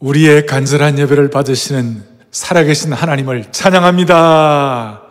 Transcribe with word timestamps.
우리의 0.00 0.44
간절한 0.44 0.98
예배를 0.98 1.30
받으시는 1.30 2.04
살아계신 2.30 2.92
하나님을 2.92 3.50
찬양합니다. 3.50 5.02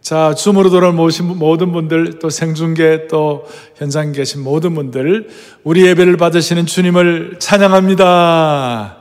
자, 0.00 0.34
줌으로 0.34 0.70
돌아오신 0.70 1.38
모든 1.38 1.70
분들, 1.72 2.18
또 2.18 2.30
생중계, 2.30 3.08
또 3.08 3.46
현장 3.76 4.12
계신 4.12 4.42
모든 4.42 4.74
분들, 4.74 5.28
우리 5.64 5.86
예배를 5.86 6.16
받으시는 6.16 6.64
주님을 6.64 7.36
찬양합니다. 7.38 8.96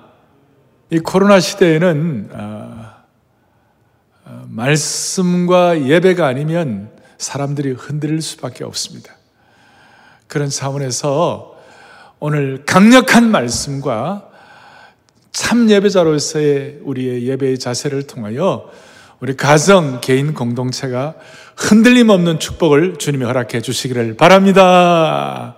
이 0.90 1.00
코로나 1.00 1.40
시대에는, 1.40 2.30
어, 2.34 2.94
어, 4.26 4.46
말씀과 4.50 5.86
예배가 5.86 6.28
아니면 6.28 6.92
사람들이 7.18 7.72
흔들릴 7.72 8.22
수밖에 8.22 8.66
없습니다. 8.66 9.14
그런 10.28 10.50
차원에서 10.50 11.56
오늘 12.20 12.64
강력한 12.66 13.32
말씀과 13.32 14.33
참 15.34 15.68
예배자로서의 15.70 16.80
우리의 16.84 17.28
예배의 17.28 17.58
자세를 17.58 18.04
통하여 18.04 18.70
우리 19.20 19.36
가정, 19.36 20.00
개인 20.00 20.34
공동체가 20.34 21.16
흔들림 21.56 22.10
없는 22.10 22.40
축복을 22.40 22.98
주님이 22.98 23.26
허락해 23.26 23.62
주시기를 23.62 24.16
바랍니다. 24.16 25.56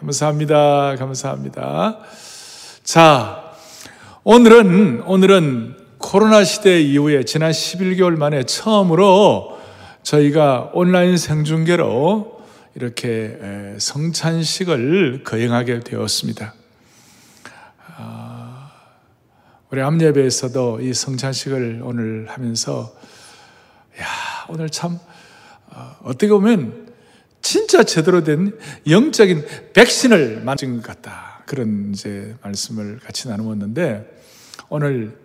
감사합니다. 0.00 0.96
감사합니다. 0.96 1.98
자, 2.82 3.52
오늘은, 4.24 5.02
오늘은 5.06 5.76
코로나 5.98 6.42
시대 6.44 6.80
이후에 6.80 7.24
지난 7.24 7.52
11개월 7.52 8.16
만에 8.16 8.42
처음으로 8.44 9.58
저희가 10.02 10.70
온라인 10.74 11.16
생중계로 11.16 12.42
이렇게 12.74 13.38
성찬식을 13.78 15.22
거행하게 15.24 15.80
되었습니다. 15.80 16.54
우리 19.74 19.82
암예배에서도 19.82 20.82
이 20.82 20.94
성찬식을 20.94 21.80
오늘 21.82 22.26
하면서 22.28 22.94
야 24.00 24.06
오늘 24.48 24.70
참 24.70 25.00
어, 25.66 25.96
어떻게 26.04 26.28
보면 26.28 26.92
진짜 27.42 27.82
제대로 27.82 28.22
된 28.22 28.56
영적인 28.88 29.44
백신을 29.72 30.42
맞은 30.44 30.76
것 30.76 30.86
같다 30.86 31.42
그런 31.46 31.90
이제 31.92 32.36
말씀을 32.44 33.00
같이 33.00 33.26
나누었는데 33.26 34.08
오늘 34.68 35.18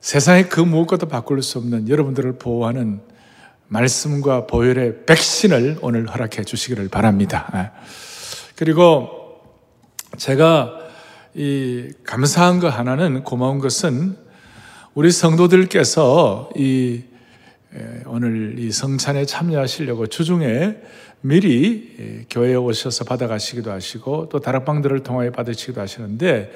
세상에 0.00 0.48
그 0.48 0.60
무엇과도 0.60 1.08
바꿀 1.08 1.40
수 1.40 1.56
없는 1.56 1.88
여러분들을 1.88 2.36
보호하는 2.36 3.00
말씀과 3.68 4.46
보혈의 4.46 5.06
백신을 5.06 5.78
오늘 5.80 6.10
허락해 6.10 6.44
주시기를 6.44 6.90
바랍니다. 6.90 7.48
아. 7.52 7.70
그리고 8.54 9.40
제가 10.18 10.83
이 11.34 11.90
감사한 12.04 12.60
거 12.60 12.68
하나는 12.68 13.24
고마운 13.24 13.58
것은 13.58 14.16
우리 14.94 15.10
성도들께서 15.10 16.50
이 16.54 17.02
오늘 18.06 18.54
이 18.60 18.70
성찬에 18.70 19.26
참여하시려고 19.26 20.06
주중에 20.06 20.76
미리 21.22 22.26
교회에 22.30 22.54
오셔서 22.54 23.04
받아가시기도 23.04 23.72
하시고 23.72 24.28
또 24.28 24.38
다락방들을 24.38 25.02
통하여 25.02 25.32
받으시기도 25.32 25.80
하시는데 25.80 26.52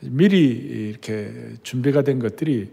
미리 0.00 0.48
이렇게 0.48 1.32
준비가 1.62 2.02
된 2.02 2.18
것들이 2.18 2.72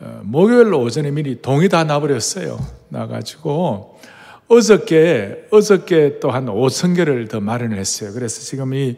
어, 0.00 0.20
목요일 0.24 0.74
오전에 0.74 1.12
미리 1.12 1.40
동이 1.40 1.68
다 1.68 1.84
나버렸어요. 1.84 2.58
나가지고 2.88 4.00
어저께 4.48 5.46
어저께 5.50 6.18
또 6.18 6.30
한 6.30 6.46
5천 6.46 6.96
개를 6.96 7.28
더 7.28 7.40
마련을 7.40 7.78
했어요. 7.78 8.12
그래서 8.12 8.40
지금 8.40 8.74
이 8.74 8.96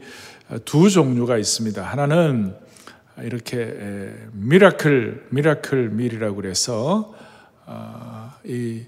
두 0.64 0.90
종류가 0.90 1.38
있습니다. 1.38 1.82
하나는 1.82 2.54
이렇게 3.22 4.16
miracle 4.32 5.28
Miracle 5.30 5.90
Meal이라고 5.90 6.36
그래서 6.36 7.14
어, 7.66 8.32
이 8.44 8.84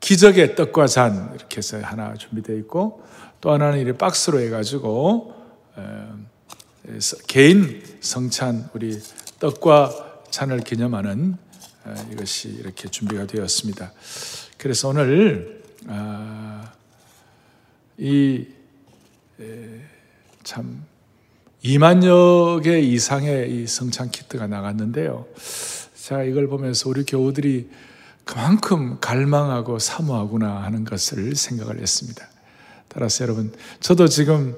기적의 0.00 0.56
떡과 0.56 0.86
잔 0.86 1.32
이렇게 1.34 1.58
해서 1.58 1.78
하나 1.80 2.14
준비되어 2.14 2.56
있고 2.56 3.04
또 3.40 3.52
하나는 3.52 3.86
이 3.86 3.92
박스로 3.92 4.40
해가지고 4.40 5.34
개인 7.26 7.82
성찬 8.00 8.70
우리 8.74 8.98
떡과 9.38 10.22
잔을 10.30 10.60
기념하는 10.60 11.36
이것이 12.12 12.48
이렇게 12.48 12.88
준비가 12.88 13.26
되었습니다. 13.26 13.92
그래서 14.58 14.88
오늘 14.88 15.62
아, 15.88 16.72
이참 17.98 18.36
2만여 21.66 22.62
개 22.62 22.78
이상의 22.78 23.50
이 23.50 23.66
성찬 23.66 24.12
키트가 24.12 24.46
나갔는데요. 24.46 25.26
자, 26.00 26.22
이걸 26.22 26.46
보면서 26.46 26.88
우리 26.88 27.04
교우들이 27.04 27.68
그만큼 28.24 28.98
갈망하고 29.00 29.80
사모하구나 29.80 30.62
하는 30.62 30.84
것을 30.84 31.34
생각을 31.34 31.80
했습니다. 31.80 32.24
따라서 32.86 33.24
여러분, 33.24 33.52
저도 33.80 34.06
지금 34.06 34.56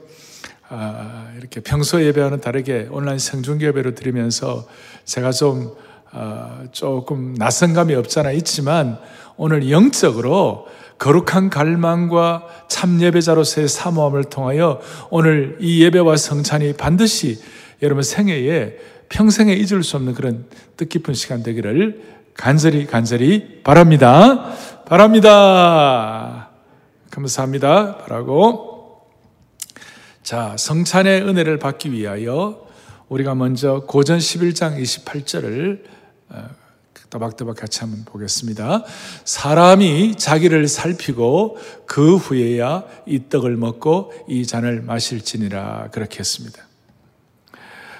아, 0.68 1.32
이렇게 1.38 1.60
평소 1.60 2.04
예배와는 2.04 2.42
다르게 2.42 2.88
온라인 2.90 3.18
생중계 3.18 3.68
예배로 3.68 3.94
드리면서 3.94 4.68
제가 5.06 5.32
좀 5.32 5.74
아, 6.10 6.64
조금 6.72 7.34
낯선 7.38 7.72
감이 7.72 7.94
없잖아 7.94 8.32
있지만 8.32 8.98
오늘 9.38 9.70
영적으로 9.70 10.66
거룩한 10.98 11.50
갈망과 11.50 12.46
참 12.68 13.00
예배자로서의 13.00 13.68
사모함을 13.68 14.24
통하여 14.24 14.80
오늘 15.10 15.56
이 15.60 15.82
예배와 15.84 16.16
성찬이 16.16 16.74
반드시 16.74 17.40
여러분 17.82 18.02
생애에 18.02 18.76
평생에 19.08 19.54
잊을 19.54 19.82
수 19.82 19.96
없는 19.96 20.14
그런 20.14 20.46
뜻깊은 20.76 21.14
시간 21.14 21.42
되기를 21.42 22.02
간절히 22.34 22.86
간절히 22.86 23.62
바랍니다. 23.62 24.52
바랍니다. 24.86 26.50
감사합니다. 27.10 27.98
바라고 27.98 29.08
자, 30.22 30.54
성찬의 30.58 31.22
은혜를 31.22 31.58
받기 31.58 31.92
위하여 31.92 32.66
우리가 33.08 33.34
먼저 33.34 33.84
고전 33.86 34.18
11장 34.18 34.78
28절을 34.78 35.82
또박또박 37.10 37.56
같이 37.56 37.80
한번 37.80 38.04
보겠습니다. 38.04 38.84
사람이 39.24 40.16
자기를 40.16 40.68
살피고 40.68 41.56
그 41.86 42.16
후에야 42.16 42.84
이 43.06 43.28
떡을 43.28 43.56
먹고 43.56 44.12
이 44.28 44.46
잔을 44.46 44.82
마실지니라 44.82 45.88
그렇게 45.92 46.18
했습니다. 46.20 46.68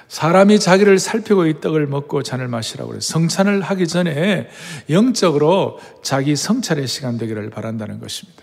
사람이 0.09 0.59
자기를 0.59 0.99
살피고 0.99 1.47
이 1.47 1.61
떡을 1.61 1.87
먹고 1.87 2.23
잔을 2.23 2.49
마시라고 2.49 2.89
그래요. 2.89 3.01
성찬을 3.01 3.61
하기 3.61 3.87
전에 3.87 4.49
영적으로 4.89 5.79
자기 6.03 6.35
성찬의 6.35 6.87
시간 6.87 7.19
되기를 7.19 7.51
바란다는 7.51 8.01
것입니다. 8.01 8.43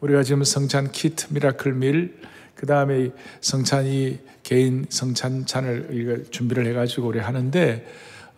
우리가 0.00 0.22
지금 0.22 0.44
성찬 0.44 0.92
키트, 0.92 1.26
Miracle 1.30 1.72
Meal, 1.72 2.20
그 2.54 2.66
다음에 2.66 3.10
성찬이 3.40 4.20
개인 4.44 4.86
성찬 4.88 5.46
잔을 5.46 6.26
준비를 6.30 6.66
해가지고 6.66 7.08
우리 7.08 7.18
하는데 7.18 7.84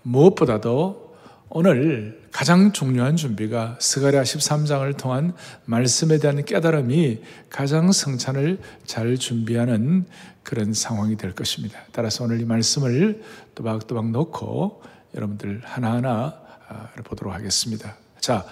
무엇보다도 0.03 1.10
오늘 1.53 2.23
가장 2.31 2.71
중요한 2.71 3.17
준비가 3.17 3.77
스가랴 3.81 4.23
13장을 4.23 4.97
통한 4.97 5.33
말씀에 5.65 6.19
대한 6.19 6.45
깨달음이 6.45 7.23
가장 7.51 7.91
성찬을 7.91 8.59
잘 8.87 9.17
준비하는 9.17 10.05
그런 10.45 10.73
상황이 10.73 11.17
될 11.17 11.33
것입니다. 11.33 11.81
따라서 11.91 12.23
오늘 12.23 12.41
이 12.41 12.45
말씀을 12.45 13.25
또박또박 13.57 14.11
놓고 14.13 14.81
여러분들 15.17 15.63
하나하나 15.65 16.37
아, 16.69 16.89
보도록 17.03 17.35
하겠습니다. 17.35 17.97
자, 18.21 18.47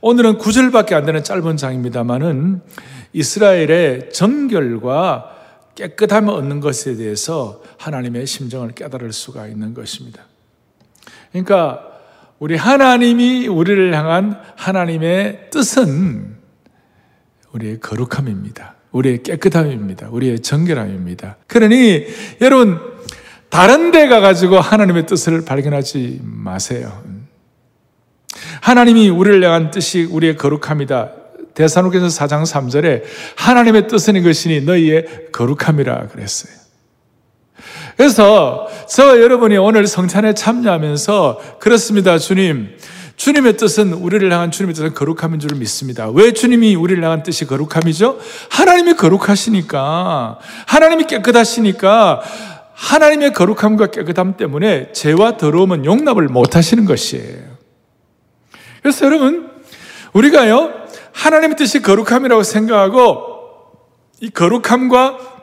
오늘은 0.00 0.38
9절밖에 0.38 0.92
안 0.92 1.04
되는 1.06 1.24
짧은 1.24 1.56
장입니다만은 1.56 2.62
이스라엘의 3.14 4.12
정결과 4.12 5.34
깨끗함을 5.74 6.32
얻는 6.34 6.60
것에 6.60 6.94
대해서 6.94 7.64
하나님의 7.78 8.28
심정을 8.28 8.76
깨달을 8.76 9.12
수가 9.12 9.48
있는 9.48 9.74
것입니다. 9.74 10.22
그러니까 11.32 11.87
우리 12.38 12.56
하나님이 12.56 13.48
우리를 13.48 13.94
향한 13.94 14.40
하나님의 14.56 15.50
뜻은 15.50 16.36
우리의 17.52 17.80
거룩함입니다. 17.80 18.76
우리의 18.92 19.22
깨끗함입니다. 19.22 20.08
우리의 20.10 20.40
정결함입니다. 20.40 21.36
그러니 21.46 22.06
여러분 22.40 22.78
다른 23.48 23.90
데 23.90 24.08
가가지고 24.08 24.60
하나님의 24.60 25.06
뜻을 25.06 25.44
발견하지 25.44 26.20
마세요. 26.22 27.02
하나님이 28.60 29.08
우리를 29.08 29.42
향한 29.42 29.70
뜻이 29.70 30.04
우리의 30.04 30.36
거룩함이다. 30.36 31.12
대사로께서 31.54 32.06
4장 32.06 32.42
3절에 32.42 33.02
하나님의 33.36 33.88
뜻은 33.88 34.14
이것이니 34.16 34.60
너희의 34.60 35.30
거룩함이라 35.32 36.08
그랬어요. 36.08 36.57
그래서 37.98 38.68
저 38.88 39.20
여러분이 39.20 39.56
오늘 39.56 39.88
성찬에 39.88 40.34
참여하면서 40.34 41.56
그렇습니다, 41.58 42.16
주님. 42.16 42.78
주님의 43.16 43.56
뜻은 43.56 43.92
우리를 43.92 44.32
향한 44.32 44.52
주님의 44.52 44.74
뜻은 44.76 44.94
거룩함인 44.94 45.40
줄 45.40 45.58
믿습니다. 45.58 46.08
왜 46.08 46.32
주님이 46.32 46.76
우리를 46.76 47.02
향한 47.02 47.24
뜻이 47.24 47.44
거룩함이죠? 47.44 48.20
하나님이 48.50 48.94
거룩하시니까, 48.94 50.38
하나님이 50.68 51.08
깨끗하시니까, 51.08 52.22
하나님의 52.72 53.32
거룩함과 53.32 53.88
깨끗함 53.88 54.36
때문에 54.36 54.92
죄와 54.92 55.36
더러움은 55.36 55.84
용납을 55.84 56.28
못 56.28 56.54
하시는 56.54 56.84
것이에요. 56.84 57.58
그래서 58.80 59.06
여러분, 59.06 59.50
우리가요, 60.12 60.72
하나님의 61.14 61.56
뜻이 61.56 61.82
거룩함이라고 61.82 62.44
생각하고 62.44 63.24
이 64.20 64.30
거룩함과 64.30 65.37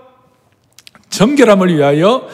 정결함을 1.16 1.76
위하여 1.76 2.28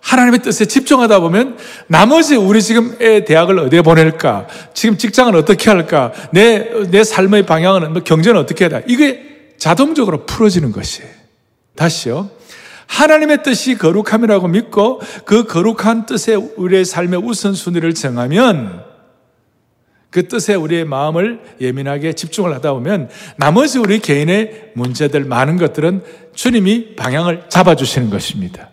하나님의 0.00 0.42
뜻에 0.42 0.66
집중하다 0.66 1.20
보면 1.20 1.56
나머지 1.86 2.36
우리 2.36 2.62
지금 2.62 2.94
애 3.00 3.24
대학을 3.24 3.58
어디에 3.58 3.80
보낼까? 3.80 4.46
지금 4.74 4.98
직장을 4.98 5.34
어떻게 5.34 5.70
할까? 5.70 6.12
내, 6.30 6.68
내 6.90 7.04
삶의 7.04 7.46
방향은 7.46 7.92
뭐 7.92 8.02
경제는 8.02 8.38
어떻게 8.38 8.68
해야 8.68 8.82
이게 8.86 9.54
자동적으로 9.56 10.26
풀어지는 10.26 10.72
것이에요. 10.72 11.10
다시요. 11.74 12.30
하나님의 12.86 13.42
뜻이 13.42 13.78
거룩함이라고 13.78 14.48
믿고 14.48 15.00
그 15.24 15.44
거룩한 15.44 16.04
뜻에 16.04 16.34
우리의 16.34 16.84
삶의 16.84 17.20
우선순위를 17.20 17.94
정하면 17.94 18.83
그 20.14 20.28
뜻에 20.28 20.54
우리의 20.54 20.84
마음을 20.84 21.40
예민하게 21.60 22.12
집중을 22.12 22.54
하다 22.54 22.74
보면 22.74 23.10
나머지 23.36 23.80
우리 23.80 23.98
개인의 23.98 24.70
문제들 24.74 25.24
많은 25.24 25.56
것들은 25.56 26.04
주님이 26.36 26.94
방향을 26.94 27.46
잡아주시는 27.48 28.10
것입니다. 28.10 28.70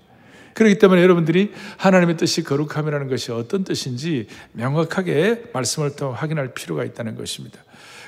그렇기 0.54 0.78
때문에 0.78 1.02
여러분들이 1.02 1.52
하나님의 1.78 2.18
뜻이 2.18 2.44
거룩함이라는 2.44 3.10
것이 3.10 3.32
어떤 3.32 3.64
뜻인지 3.64 4.28
명확하게 4.52 5.46
말씀을 5.52 5.96
통해 5.96 6.14
확인할 6.16 6.54
필요가 6.54 6.84
있다는 6.84 7.16
것입니다. 7.16 7.58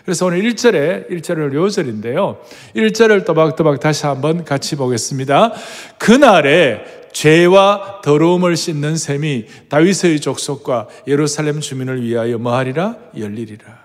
그래서 0.05 0.27
오늘 0.27 0.43
1절에 0.43 1.09
1절은 1.09 1.55
요절인데요. 1.55 2.37
1절을 2.75 3.25
또박또박 3.25 3.79
다시 3.79 4.05
한번 4.05 4.45
같이 4.45 4.75
보겠습니다. 4.75 5.53
그날에 5.97 7.02
죄와 7.13 8.01
더러움을 8.03 8.57
씻는 8.57 8.97
셈이 8.97 9.45
다윗의 9.69 10.19
족속과 10.19 10.89
예루살렘 11.07 11.61
주민을 11.61 12.03
위하여 12.03 12.37
뭐하리라? 12.37 12.97
열리리라. 13.17 13.83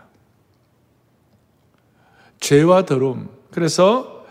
죄와 2.40 2.84
더러움. 2.86 3.28
그래서 3.50 4.25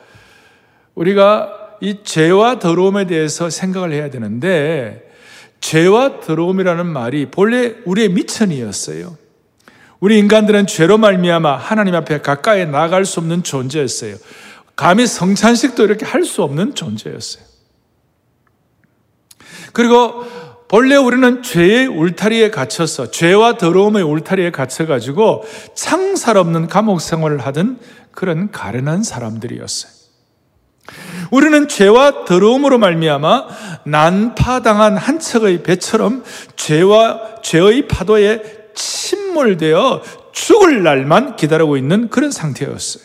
우리가 0.96 1.78
이 1.80 2.00
죄와 2.04 2.60
더러움에 2.60 3.06
대해서 3.06 3.50
생각을 3.50 3.94
해야 3.94 4.10
되는데 4.10 5.12
죄와 5.62 6.20
더러움이라는 6.22 6.86
말이 6.86 7.28
본래 7.28 7.76
우리의 7.86 8.10
미천이었어요. 8.10 9.18
우리 10.00 10.18
인간들은 10.20 10.68
죄로 10.68 10.98
말미암아 10.98 11.56
하나님 11.56 11.96
앞에 11.96 12.22
가까이 12.22 12.66
나갈 12.66 13.06
수 13.06 13.20
없는 13.20 13.44
존재였어요. 13.44 14.16
감히 14.76 15.08
성찬식도 15.08 15.84
이렇게 15.84 16.06
할 16.06 16.24
수 16.24 16.44
없는 16.44 16.76
존재였어요. 16.76 17.47
그리고 19.78 20.24
본래 20.68 20.96
우리는 20.96 21.44
죄의 21.44 21.86
울타리에 21.86 22.50
갇혀서 22.50 23.12
죄와 23.12 23.60
더러움의 23.60 24.02
울타리에 24.02 24.50
갇혀가지고 24.50 25.44
창살 25.76 26.36
없는 26.36 26.66
감옥 26.66 27.00
생활을 27.00 27.46
하던 27.46 27.78
그런 28.12 28.50
가련한 28.50 29.04
사람들이었어요. 29.04 29.92
우리는 31.30 31.68
죄와 31.68 32.26
더러움으로 32.26 32.80
말미암아 32.80 33.46
난파당한 33.84 34.98
한 34.98 35.20
척의 35.20 35.62
배처럼 35.62 36.24
죄와 36.56 37.42
죄의 37.44 37.88
파도에 37.88 38.42
침몰되어 38.74 40.02
죽을 40.32 40.82
날만 40.82 41.36
기다리고 41.36 41.78
있는 41.78 42.10
그런 42.10 42.32
상태였어요. 42.32 43.04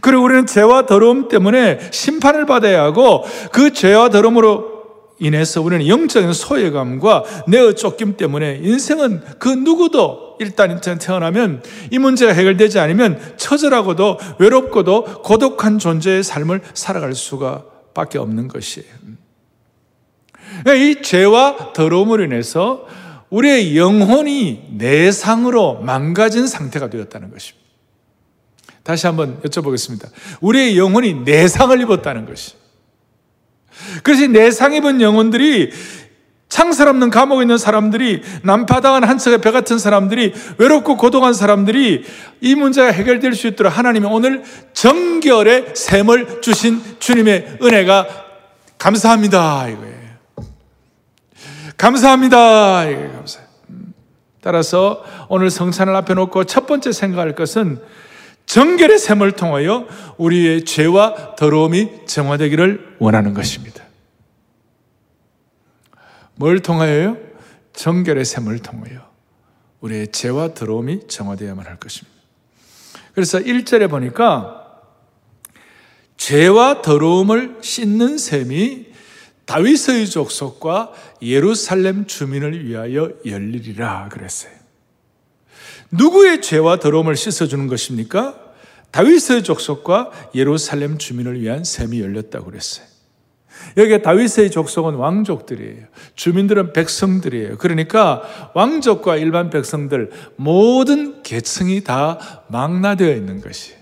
그리고 0.00 0.24
우리는 0.24 0.44
죄와 0.46 0.86
더러움 0.86 1.28
때문에 1.28 1.90
심판을 1.92 2.46
받아야 2.46 2.82
하고 2.82 3.24
그 3.52 3.72
죄와 3.72 4.08
더러움으로 4.08 4.77
인해서 5.18 5.60
우리는 5.60 5.86
영적인 5.86 6.32
소외감과 6.32 7.24
내어 7.48 7.72
쫓김 7.74 8.16
때문에 8.16 8.60
인생은 8.62 9.22
그 9.38 9.48
누구도 9.48 10.36
일단 10.38 10.80
태어나면 10.80 11.62
이 11.90 11.98
문제가 11.98 12.32
해결되지 12.32 12.78
않으면 12.78 13.20
처절하고도 13.36 14.18
외롭고도 14.38 15.22
고독한 15.22 15.78
존재의 15.78 16.22
삶을 16.22 16.62
살아갈 16.74 17.14
수가 17.14 17.64
밖에 17.94 18.18
없는 18.18 18.48
것이에요. 18.48 18.88
그러니까 20.62 20.74
이 20.74 21.02
죄와 21.02 21.72
더러움으로 21.72 22.24
인해서 22.24 22.86
우리의 23.30 23.76
영혼이 23.76 24.68
내상으로 24.76 25.80
망가진 25.80 26.46
상태가 26.46 26.88
되었다는 26.88 27.30
것입니다. 27.30 27.66
다시 28.82 29.06
한번 29.06 29.40
여쭤보겠습니다. 29.42 30.08
우리의 30.40 30.78
영혼이 30.78 31.12
내상을 31.24 31.78
입었다는 31.82 32.24
것이. 32.24 32.57
그래서 34.02 34.26
내상 34.26 34.74
입은 34.74 35.00
영혼들이 35.00 35.70
창살 36.48 36.88
없는 36.88 37.10
감옥에 37.10 37.42
있는 37.42 37.58
사람들이 37.58 38.22
난파당한 38.42 39.04
한 39.04 39.18
척의 39.18 39.40
배 39.40 39.50
같은 39.50 39.78
사람들이 39.78 40.32
외롭고 40.56 40.96
고독한 40.96 41.34
사람들이 41.34 42.04
이 42.40 42.54
문제가 42.54 42.90
해결될 42.90 43.34
수 43.34 43.46
있도록 43.48 43.76
하나님이 43.76 44.06
오늘 44.06 44.42
정결의 44.72 45.74
샘을 45.74 46.40
주신 46.40 46.80
주님의 46.98 47.58
은혜가 47.62 48.06
감사합니다 48.78 49.68
이거예요. 49.68 49.98
감사합니다 51.76 52.84
이거 52.86 53.12
감사. 53.12 53.40
따라서 54.40 55.04
오늘 55.28 55.50
성찬을 55.50 55.94
앞에 55.96 56.14
놓고 56.14 56.44
첫 56.44 56.66
번째 56.66 56.92
생각할 56.92 57.34
것은 57.34 57.80
정결의 58.48 58.98
샘을 58.98 59.32
통하여 59.32 59.86
우리의 60.16 60.64
죄와 60.64 61.36
더러움이 61.36 62.06
정화되기를 62.06 62.96
원하는 62.98 63.34
것입니다. 63.34 63.84
뭘 66.34 66.60
통하여요? 66.60 67.18
정결의 67.74 68.24
샘을 68.24 68.60
통하여 68.60 69.06
우리의 69.80 70.12
죄와 70.12 70.54
더러움이 70.54 71.08
정화되어야만 71.08 71.66
할 71.66 71.78
것입니다. 71.78 72.18
그래서 73.12 73.38
1절에 73.38 73.90
보니까 73.90 74.80
죄와 76.16 76.80
더러움을 76.80 77.58
씻는 77.60 78.16
셈이 78.16 78.86
다윗의 79.44 80.08
족속과 80.08 80.92
예루살렘 81.20 82.06
주민을 82.06 82.66
위하여 82.66 83.12
열리리라 83.26 84.08
그랬어요. 84.08 84.57
누구의 85.90 86.42
죄와 86.42 86.78
더러움을 86.78 87.16
씻어주는 87.16 87.66
것입니까? 87.66 88.38
다윗의 88.90 89.44
족속과 89.44 90.10
예루살렘 90.34 90.98
주민을 90.98 91.40
위한 91.40 91.64
셈이 91.64 92.00
열렸다고 92.00 92.46
그랬어요. 92.46 92.86
여기 93.76 94.00
다윗의 94.00 94.50
족속은 94.50 94.94
왕족들이에요. 94.94 95.86
주민들은 96.14 96.72
백성들이에요. 96.72 97.58
그러니까 97.58 98.22
왕족과 98.54 99.16
일반 99.16 99.50
백성들 99.50 100.10
모든 100.36 101.22
계층이 101.22 101.84
다 101.84 102.44
망라되어 102.48 103.14
있는 103.14 103.40
것이에요. 103.40 103.78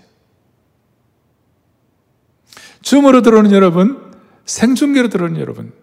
줌으로 2.81 3.21
들어오는 3.21 3.51
여러분, 3.51 4.13
생중계로 4.45 5.09
들어오는 5.09 5.39
여러분, 5.39 5.73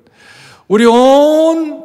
우리 0.69 0.87
온 0.87 1.85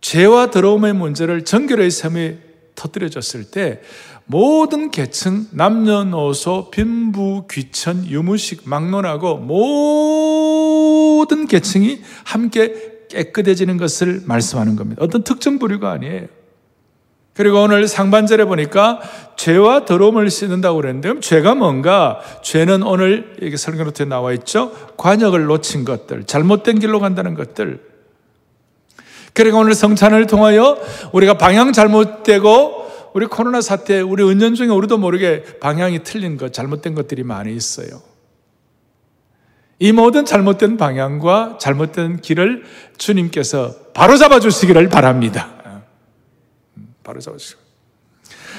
죄와 0.00 0.50
더러움의 0.50 0.94
문제를 0.94 1.44
정결의 1.44 1.90
셈에 1.90 2.51
터뜨려졌을 2.74 3.44
때 3.44 3.80
모든 4.26 4.90
계층, 4.90 5.46
남녀노소, 5.50 6.70
빈부, 6.70 7.46
귀천, 7.50 8.06
유무식, 8.06 8.62
막론하고 8.64 9.38
모든 9.38 11.46
계층이 11.46 12.00
함께 12.24 12.92
깨끗해지는 13.08 13.76
것을 13.76 14.22
말씀하는 14.24 14.76
겁니다. 14.76 15.04
어떤 15.04 15.22
특정 15.22 15.58
부류가 15.58 15.90
아니에요. 15.90 16.28
그리고 17.34 17.62
오늘 17.62 17.88
상반절에 17.88 18.44
보니까 18.44 19.00
죄와 19.36 19.86
더러움을 19.86 20.30
씻는다고 20.30 20.76
그랬는데 20.76 21.20
죄가 21.20 21.54
뭔가? 21.54 22.20
죄는 22.42 22.82
오늘 22.82 23.36
여기 23.40 23.56
설교 23.56 23.84
노트에 23.84 24.06
나와 24.06 24.32
있죠. 24.34 24.72
관역을 24.98 25.46
놓친 25.46 25.84
것들, 25.84 26.24
잘못된 26.24 26.78
길로 26.78 27.00
간다는 27.00 27.34
것들, 27.34 27.91
그러니까 29.32 29.58
오늘 29.58 29.74
성찬을 29.74 30.26
통하여 30.26 30.78
우리가 31.12 31.38
방향 31.38 31.72
잘못되고 31.72 32.82
우리 33.14 33.26
코로나 33.26 33.60
사태, 33.60 34.00
우리 34.00 34.22
은연 34.22 34.54
중에 34.54 34.68
우리도 34.68 34.98
모르게 34.98 35.42
방향이 35.60 36.02
틀린 36.02 36.36
것, 36.36 36.52
잘못된 36.52 36.94
것들이 36.94 37.22
많이 37.22 37.54
있어요. 37.54 38.02
이 39.78 39.92
모든 39.92 40.24
잘못된 40.24 40.76
방향과 40.76 41.58
잘못된 41.60 42.20
길을 42.20 42.64
주님께서 42.98 43.74
바로 43.94 44.16
잡아주시기를 44.16 44.88
바랍니다. 44.88 45.50
바로 47.02 47.20
잡아주시고. 47.20 47.60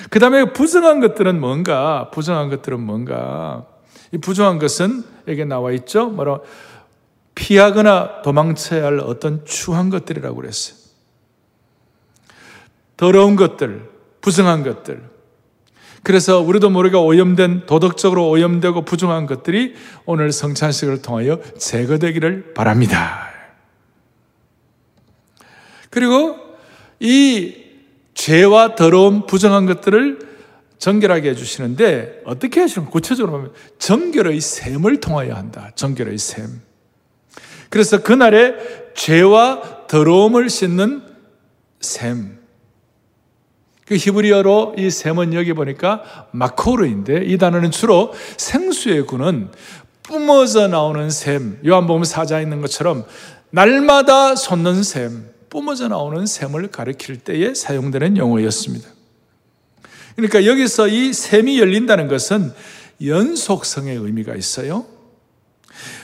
그 0.09 0.19
다음에 0.19 0.51
부정한 0.51 0.99
것들은 0.99 1.39
뭔가, 1.39 2.11
부정한 2.11 2.49
것들은 2.49 2.79
뭔가, 2.79 3.65
이 4.11 4.17
부정한 4.17 4.59
것은 4.59 5.03
여기 5.27 5.45
나와 5.45 5.71
있죠. 5.71 6.07
뭐라 6.07 6.39
피하거나 7.35 8.21
도망쳐야 8.21 8.85
할 8.85 8.99
어떤 8.99 9.43
추한 9.45 9.89
것들이라고 9.89 10.35
그랬어요. 10.35 10.77
더러운 12.97 13.35
것들, 13.35 13.89
부정한 14.21 14.63
것들. 14.63 15.01
그래서 16.03 16.41
우리도 16.41 16.69
모르게 16.69 16.97
오염된 16.97 17.65
도덕적으로 17.65 18.29
오염되고 18.29 18.83
부정한 18.83 19.25
것들이 19.25 19.73
오늘 20.05 20.31
성찬식을 20.31 21.01
통하여 21.01 21.39
제거되기를 21.57 22.53
바랍니다. 22.53 23.29
그리고 25.89 26.37
이 26.99 27.55
죄와 28.13 28.75
더러움, 28.75 29.25
부정한 29.25 29.65
것들을 29.65 30.19
정결하게 30.77 31.29
해주시는데 31.29 32.23
어떻게 32.25 32.59
하시는 32.59 32.89
구체적으로 32.89 33.37
보면 33.37 33.53
정결의 33.79 34.41
샘을 34.41 34.99
통하여 34.99 35.33
한다. 35.35 35.71
정결의 35.75 36.17
샘. 36.17 36.61
그래서 37.73 38.03
그날에 38.03 38.53
죄와 38.93 39.87
더러움을 39.87 40.47
씻는 40.47 41.01
샘. 41.81 42.37
그 43.87 43.95
히브리어로 43.95 44.75
이 44.77 44.91
샘은 44.91 45.33
여기 45.33 45.53
보니까 45.53 46.27
마코르인데 46.33 47.25
이 47.25 47.39
단어는 47.39 47.71
주로 47.71 48.13
생수에 48.37 49.01
구는 49.01 49.49
뿜어져 50.03 50.67
나오는 50.67 51.09
샘. 51.09 51.59
요한복음 51.65 52.03
사자 52.03 52.39
있는 52.39 52.61
것처럼 52.61 53.05
날마다 53.49 54.35
솟는 54.35 54.83
샘, 54.83 55.31
뿜어져 55.49 55.87
나오는 55.87 56.27
샘을 56.27 56.67
가리킬 56.67 57.21
때에 57.21 57.55
사용되는 57.55 58.17
용어였습니다. 58.17 58.87
그러니까 60.15 60.45
여기서 60.45 60.89
이 60.89 61.11
샘이 61.11 61.59
열린다는 61.59 62.07
것은 62.07 62.53
연속성의 63.03 63.97
의미가 63.97 64.35
있어요. 64.35 64.92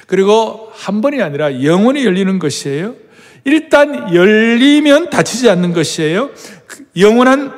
그리고 0.09 0.71
한 0.73 1.01
번이 1.01 1.21
아니라 1.21 1.63
영원히 1.63 2.03
열리는 2.03 2.39
것이에요. 2.39 2.95
일단 3.45 4.11
열리면 4.13 5.11
다치지 5.11 5.47
않는 5.51 5.71
것이에요. 5.71 6.31
영원한 6.97 7.53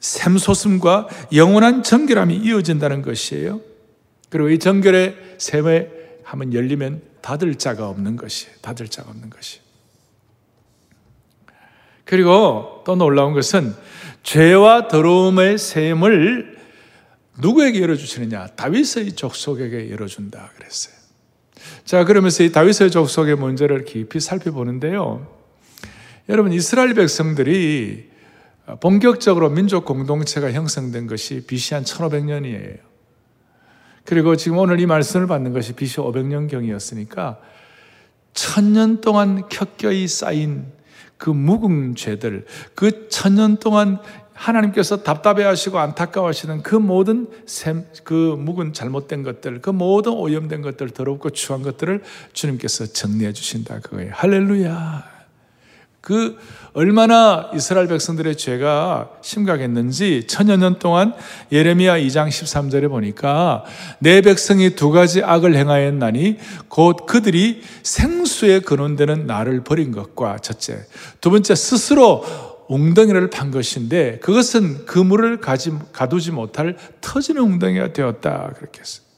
샘솟음과 0.00 1.08
영원한 1.34 1.82
정결함이 1.82 2.36
이어진다는 2.36 3.02
것이에요. 3.02 3.60
그리고 4.30 4.48
이 4.48 4.58
정결의 4.58 5.14
샘에 5.36 5.90
한번 6.24 6.54
열리면 6.54 7.02
닫을 7.20 7.56
자가 7.56 7.86
없는 7.90 8.16
것이에요. 8.16 8.54
닫을 8.62 8.88
자가 8.88 9.10
없는 9.10 9.28
것이. 9.28 9.60
그리고 12.06 12.82
또 12.86 12.96
놀라운 12.96 13.34
것은 13.34 13.74
죄와 14.22 14.88
더러움의 14.88 15.58
샘을 15.58 16.56
누구에게 17.40 17.82
열어주시느냐? 17.82 18.46
다윗의 18.56 19.12
족속에게 19.12 19.90
열어준다 19.90 20.52
그랬어요. 20.56 20.97
자, 21.84 22.04
그러면서 22.04 22.42
이 22.42 22.52
다윗의 22.52 22.90
족속의 22.90 23.36
문제를 23.36 23.84
깊이 23.84 24.20
살펴보는데요. 24.20 25.26
여러분, 26.28 26.52
이스라엘 26.52 26.94
백성들이 26.94 28.10
본격적으로 28.80 29.48
민족 29.48 29.84
공동체가 29.84 30.52
형성된 30.52 31.06
것이 31.06 31.46
BC 31.46 31.74
한 31.74 31.84
1500년이에요. 31.84 32.78
그리고 34.04 34.36
지금 34.36 34.58
오늘 34.58 34.80
이 34.80 34.86
말씀을 34.86 35.26
받는 35.26 35.52
것이 35.52 35.74
BC 35.74 35.98
500년경이었으니까 35.98 37.38
천년 38.34 39.00
동안 39.00 39.48
켜켜이 39.48 40.06
쌓인 40.06 40.66
그 41.16 41.30
묵은 41.30 41.96
죄들, 41.96 42.46
그 42.74 43.08
천년 43.08 43.58
동안 43.58 43.98
하나님께서 44.38 45.02
답답해 45.02 45.42
하시고 45.42 45.78
안타까워하시는 45.78 46.62
그 46.62 46.76
모든 46.76 47.26
샘, 47.46 47.84
그 48.04 48.36
묵은 48.38 48.72
잘못된 48.72 49.24
것들, 49.24 49.60
그 49.60 49.70
모든 49.70 50.12
오염된 50.12 50.62
것들, 50.62 50.90
더럽고 50.90 51.30
추한 51.30 51.62
것들을 51.62 52.02
주님께서 52.32 52.86
정리해 52.86 53.32
주신다. 53.32 53.80
그거예요. 53.80 54.12
할렐루야. 54.14 55.18
그 56.00 56.38
얼마나 56.72 57.50
이스라엘 57.54 57.88
백성들의 57.88 58.36
죄가 58.36 59.10
심각했는지 59.20 60.26
천여 60.26 60.56
년 60.56 60.78
동안 60.78 61.12
예레미야 61.50 61.98
2장 61.98 62.28
13절에 62.28 62.88
보니까 62.88 63.64
내 63.98 64.20
백성이 64.20 64.76
두 64.76 64.90
가지 64.90 65.22
악을 65.22 65.56
행하였나니 65.56 66.38
곧 66.68 67.04
그들이 67.04 67.62
생수에 67.82 68.60
근원되는 68.60 69.26
나를 69.26 69.64
버린 69.64 69.92
것과 69.92 70.38
첫째 70.38 70.86
두 71.20 71.30
번째 71.30 71.54
스스로 71.54 72.24
웅덩이를 72.68 73.30
판 73.30 73.50
것인데 73.50 74.18
그것은 74.20 74.86
그물을 74.86 75.40
가지, 75.40 75.72
가두지 75.92 76.32
못할 76.32 76.76
터지는 77.00 77.42
웅덩이가 77.42 77.92
되었다. 77.92 78.52
그렇게 78.56 78.80
했어요. 78.80 79.08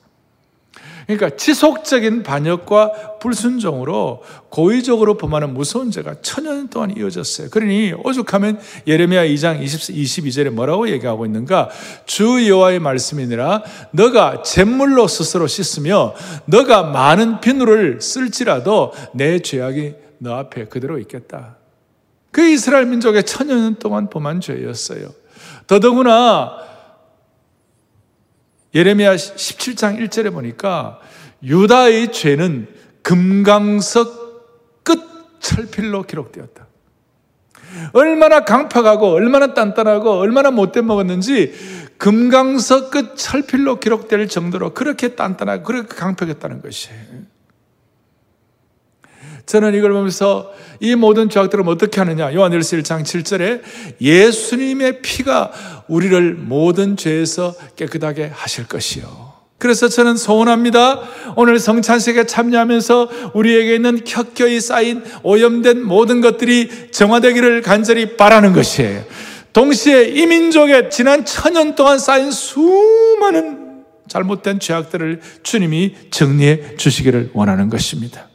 그러니까 1.07 1.37
지속적인 1.37 2.23
반역과 2.23 3.19
불순종으로 3.19 4.23
고의적으로 4.49 5.16
범하는 5.16 5.54
무서운 5.54 5.90
죄가 5.90 6.21
천년 6.23 6.69
동안 6.69 6.97
이어졌어요. 6.97 7.50
그러니 7.50 7.92
오죽하면 8.04 8.61
예레미야 8.87 9.25
2장 9.25 9.61
20, 9.61 9.95
22절에 9.97 10.50
뭐라고 10.50 10.88
얘기하고 10.88 11.26
있는가? 11.26 11.71
주 12.07 12.49
여호와의 12.49 12.78
말씀이니라 12.78 13.64
너가 13.90 14.42
잿물로 14.42 15.09
스스로 15.09 15.49
씻으며 15.49 16.14
너가 16.45 16.85
많은 16.85 17.40
비누를 17.40 18.00
쓸지라도 18.00 18.92
내 19.12 19.40
죄악이 19.40 19.95
너 20.19 20.35
앞에 20.35 20.66
그대로 20.66 20.99
있겠다. 21.00 21.60
그 22.30 22.42
이스라엘 22.49 22.87
민족의 22.87 23.25
천년 23.25 23.76
동안 23.76 24.08
범한 24.08 24.40
죄였어요. 24.40 25.12
더더구나 25.66 26.58
예레미야 28.75 29.16
17장 29.16 29.99
1절에 30.00 30.32
보니까 30.32 31.00
유다의 31.42 32.12
죄는 32.12 32.68
금강석 33.02 34.84
끝 34.84 35.00
철필로 35.40 36.02
기록되었다. 36.02 36.66
얼마나 37.92 38.44
강팍하고 38.44 39.12
얼마나 39.12 39.54
단단하고 39.54 40.10
얼마나 40.18 40.50
못돼 40.50 40.82
먹었는지 40.82 41.52
금강석 41.99 42.90
끝 42.90 43.16
철필로 43.16 43.80
기록될 43.80 44.28
정도로 44.28 44.75
그렇게 44.75 45.14
단단하고 45.14 45.62
그렇게 45.64 45.94
강팍했다는 45.94 46.62
것이에요. 46.62 47.39
저는 49.47 49.75
이걸 49.75 49.92
보면서 49.92 50.52
이 50.80 50.94
모든 50.94 51.28
죄악들을 51.28 51.68
어떻게 51.68 52.00
하느냐? 52.00 52.35
요한일서 52.35 52.76
1장 52.78 53.02
7절에 53.02 53.62
예수님의 54.00 55.02
피가 55.02 55.52
우리를 55.88 56.35
모든 56.35 56.97
죄에서 56.97 57.54
깨끗하게 57.76 58.30
하실 58.32 58.66
것이요. 58.66 59.30
그래서 59.59 59.88
저는 59.88 60.16
소원합니다. 60.16 61.02
오늘 61.37 61.59
성찬식에 61.59 62.25
참여하면서 62.25 63.32
우리에게 63.35 63.75
있는 63.75 64.04
켜켜이 64.04 64.59
쌓인 64.59 65.04
오염된 65.23 65.85
모든 65.85 66.23
것들이 66.23 66.90
정화되기를 66.90 67.61
간절히 67.61 68.16
바라는 68.16 68.54
것이에요. 68.54 69.04
동시에 69.52 70.04
이 70.04 70.26
민족의 70.26 70.90
지난 70.90 71.26
천년 71.26 71.75
동안 71.75 71.99
쌓인 71.99 72.30
수많은 72.30 73.82
잘못된 74.09 74.61
죄악들을 74.61 75.20
주님이 75.42 75.94
정리해 76.11 76.76
주시기를 76.76 77.30
원하는 77.35 77.68
것입니다. 77.68 78.29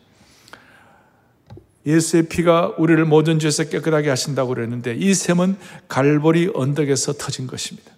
예수의 1.85 2.27
피가 2.27 2.75
우리를 2.77 3.03
모든 3.05 3.37
죄에서 3.39 3.65
깨끗하게 3.65 4.09
하신다고 4.09 4.49
그랬는데 4.49 4.95
이 4.95 5.13
샘은 5.13 5.57
갈보리 5.87 6.51
언덕에서 6.53 7.13
터진 7.13 7.47
것입니다. 7.47 7.91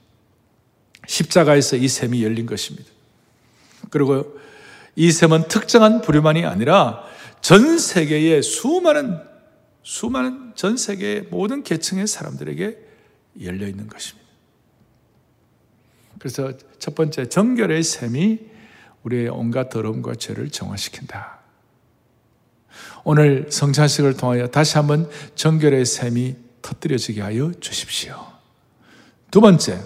십자가에서 1.08 1.78
이 1.78 1.88
샘이 1.88 2.24
열린 2.24 2.46
것입니다. 2.46 2.90
그리고 3.90 4.38
이 4.96 5.12
샘은 5.12 5.48
특정한 5.48 6.02
부류만이 6.02 6.44
아니라 6.46 7.04
전 7.42 7.78
세계의 7.78 8.44
수많은 8.44 9.20
수많은 9.84 10.52
전 10.56 10.76
세계의 10.76 11.28
모든 11.30 11.64
계층의 11.64 12.08
사람들에게 12.08 12.78
열려 13.44 13.68
있는 13.68 13.88
것입니다. 13.88 14.28
그래서 16.20 16.52
첫 16.80 16.94
번째 16.96 17.30
정결의 17.30 17.84
샘이 17.84 18.40
우리의 19.04 19.30
온갖 19.30 19.70
더러움과 19.70 20.16
죄를 20.16 20.50
정화시킨다. 20.50 21.37
오늘 23.10 23.48
성찬식을 23.50 24.18
통하여 24.18 24.48
다시 24.48 24.76
한번 24.76 25.10
정결의 25.34 25.86
샘이 25.86 26.36
터뜨려지게 26.62 27.22
하여 27.22 27.54
주십시오. 27.62 28.22
두 29.32 29.40
번째, 29.40 29.80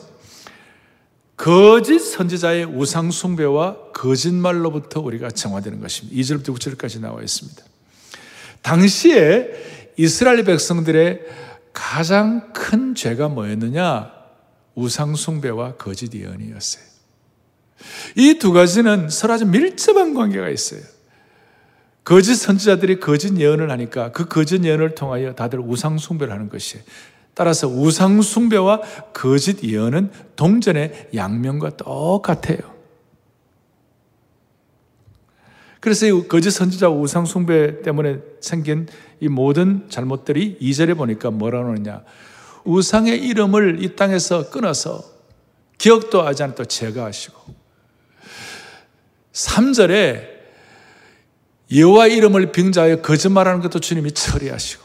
거짓 1.37 1.99
선지자의 1.99 2.65
우상숭배와 2.65 3.91
거짓말로부터 3.93 5.01
우리가 5.01 5.29
정화되는 5.29 5.79
것입니다. 5.79 6.19
2절부터 6.19 6.45
9절까지 6.57 6.99
나와 6.99 7.21
있습니다. 7.21 7.63
당시에 8.63 9.51
이스라엘 9.97 10.43
백성들의 10.43 11.21
가장 11.73 12.51
큰 12.53 12.95
죄가 12.95 13.27
뭐였느냐? 13.27 14.11
우상숭배와 14.73 15.75
거짓 15.75 16.11
예언이었어요. 16.15 16.83
이 18.15 18.39
두 18.39 18.51
가지는 18.51 19.11
서로 19.11 19.35
아주 19.35 19.45
밀접한 19.45 20.15
관계가 20.15 20.49
있어요. 20.49 20.81
거짓 22.11 22.35
선지자들이 22.35 22.99
거짓 22.99 23.37
예언을 23.37 23.71
하니까 23.71 24.11
그 24.11 24.25
거짓 24.25 24.61
예언을 24.65 24.95
통하여 24.95 25.33
다들 25.33 25.61
우상 25.61 25.97
숭배를 25.97 26.33
하는 26.33 26.49
것이 26.49 26.81
따라서 27.33 27.69
우상 27.69 28.21
숭배와 28.21 28.81
거짓 29.13 29.63
예언은 29.63 30.11
동전의 30.35 31.11
양면과 31.15 31.77
똑같아요. 31.77 32.59
그래서 35.79 36.05
이 36.05 36.27
거짓 36.27 36.51
선지자 36.51 36.89
우상 36.89 37.23
숭배 37.23 37.81
때문에 37.81 38.19
생긴 38.41 38.89
이 39.21 39.29
모든 39.29 39.85
잘못들이 39.87 40.57
이절에 40.59 40.95
보니까 40.95 41.31
뭐라 41.31 41.63
그러느냐. 41.63 42.03
우상의 42.65 43.25
이름을 43.25 43.81
이 43.85 43.95
땅에서 43.95 44.49
끊어서 44.49 45.01
기억도 45.77 46.23
하지 46.23 46.43
또 46.57 46.65
제거하시고 46.65 47.55
3절에 49.31 50.40
여호와 51.75 52.07
이름을 52.07 52.51
빙자하여 52.51 53.01
거짓말하는 53.01 53.61
것도 53.61 53.79
주님이 53.79 54.11
처리하시고 54.11 54.83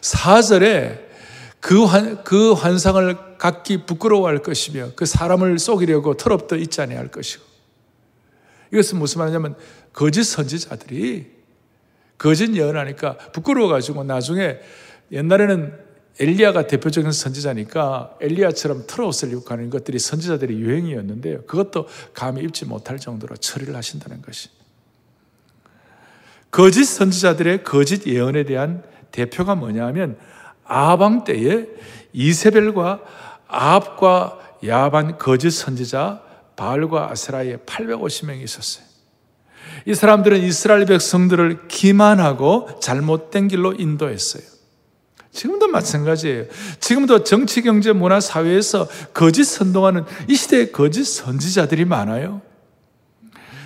4절에 0.00 1.10
그, 1.60 1.84
환, 1.84 2.24
그 2.24 2.52
환상을 2.52 3.38
각기 3.38 3.84
부끄러워할 3.84 4.38
것이며 4.38 4.92
그 4.96 5.06
사람을 5.06 5.58
속이려고 5.58 6.16
털없도 6.16 6.56
있지 6.56 6.80
않아야 6.80 6.98
할 6.98 7.08
것이고 7.08 7.42
이것은 8.72 8.98
무슨 8.98 9.20
말이냐면 9.20 9.56
거짓 9.92 10.24
선지자들이 10.24 11.26
거짓 12.18 12.54
예언하니까 12.54 13.16
부끄러워가지고 13.32 14.04
나중에 14.04 14.58
옛날에는 15.10 15.90
엘리야가 16.18 16.66
대표적인 16.66 17.12
선지자니까 17.12 18.18
엘리야처럼 18.20 18.86
트롯을 18.86 19.32
입고 19.32 19.46
하는 19.48 19.70
것들이 19.70 19.98
선지자들의 19.98 20.58
유행이었는데요. 20.58 21.42
그것도 21.46 21.88
감히 22.12 22.42
입지 22.42 22.66
못할 22.66 22.98
정도로 22.98 23.36
처리를 23.36 23.74
하신다는 23.74 24.20
것이. 24.20 24.50
거짓 26.50 26.84
선지자들의 26.84 27.64
거짓 27.64 28.06
예언에 28.06 28.44
대한 28.44 28.82
대표가 29.12 29.54
뭐냐 29.54 29.86
하면 29.86 30.16
아방 30.64 31.24
때에 31.24 31.66
이세벨과 32.12 33.00
아합과 33.48 34.38
야반 34.66 35.18
거짓 35.18 35.50
선지자 35.50 36.22
바알과 36.56 37.10
아스라에 37.10 37.58
850명이 37.58 38.42
있었어요. 38.42 38.84
이 39.86 39.94
사람들은 39.94 40.42
이스라엘 40.42 40.84
백성들을 40.84 41.68
기만하고 41.68 42.80
잘못된 42.80 43.48
길로 43.48 43.72
인도했어요. 43.72 44.42
지금도 45.32 45.68
마찬가지예요. 45.68 46.46
지금도 46.80 47.22
정치, 47.24 47.62
경제, 47.62 47.92
문화, 47.92 48.20
사회에서 48.20 48.88
거짓 49.14 49.44
선동하는 49.44 50.04
이 50.28 50.34
시대에 50.34 50.70
거짓 50.70 51.04
선지자들이 51.04 51.84
많아요. 51.84 52.42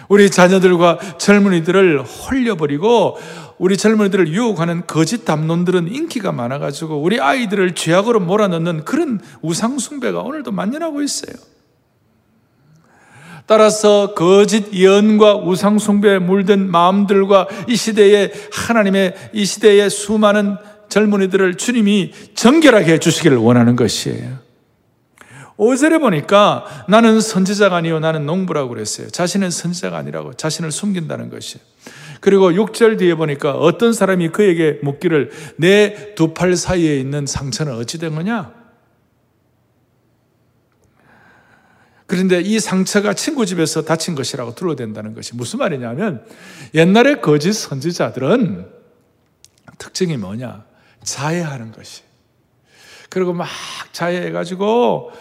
우리 0.08 0.30
자녀들과 0.30 1.18
젊은이들을 1.18 2.02
홀려버리고 2.02 3.18
우리 3.58 3.76
젊은이들을 3.76 4.28
유혹하는 4.28 4.86
거짓 4.86 5.24
담론들은 5.24 5.92
인기가 5.92 6.32
많아가지고 6.32 7.00
우리 7.00 7.20
아이들을 7.20 7.74
죄악으로 7.74 8.20
몰아넣는 8.20 8.84
그런 8.84 9.20
우상숭배가 9.42 10.20
오늘도 10.20 10.52
만연하고 10.52 11.02
있어요. 11.02 11.34
따라서 13.46 14.14
거짓 14.14 14.72
예언과 14.72 15.36
우상숭배에 15.36 16.18
물든 16.18 16.70
마음들과 16.70 17.48
이 17.68 17.76
시대의 17.76 18.32
하나님의 18.52 19.14
이 19.34 19.44
시대의 19.44 19.90
수많은 19.90 20.56
젊은이들을 20.88 21.56
주님이 21.56 22.12
정결하게 22.34 22.94
해주시기를 22.94 23.36
원하는 23.36 23.76
것이에요. 23.76 24.43
5절에 25.56 26.00
보니까 26.00 26.84
나는 26.88 27.20
선지자가 27.20 27.76
아니요 27.76 28.00
나는 28.00 28.26
농부라고 28.26 28.70
그랬어요. 28.70 29.08
자신은 29.08 29.50
선지자가 29.50 29.96
아니라고 29.96 30.34
자신을 30.34 30.72
숨긴다는 30.72 31.30
것이에요. 31.30 31.64
그리고 32.20 32.50
6절 32.50 32.98
뒤에 32.98 33.14
보니까 33.14 33.52
어떤 33.52 33.92
사람이 33.92 34.30
그에게 34.30 34.80
묻기를 34.82 35.30
내 35.56 36.14
두 36.16 36.32
팔 36.34 36.56
사이에 36.56 36.98
있는 36.98 37.26
상처는 37.26 37.74
어찌 37.74 37.98
된 37.98 38.14
거냐? 38.14 38.52
그런데 42.06 42.40
이 42.40 42.60
상처가 42.60 43.14
친구 43.14 43.46
집에서 43.46 43.82
다친 43.82 44.14
것이라고 44.14 44.54
둘러댄다는 44.54 45.14
것이 45.14 45.34
무슨 45.34 45.58
말이냐면 45.58 46.24
옛날에 46.74 47.16
거짓 47.20 47.52
선지자들은 47.54 48.66
특징이 49.78 50.16
뭐냐? 50.16 50.64
자해하는 51.02 51.72
것이. 51.72 52.02
그리고 53.08 53.32
막 53.32 53.48
자해해가지고 53.92 55.12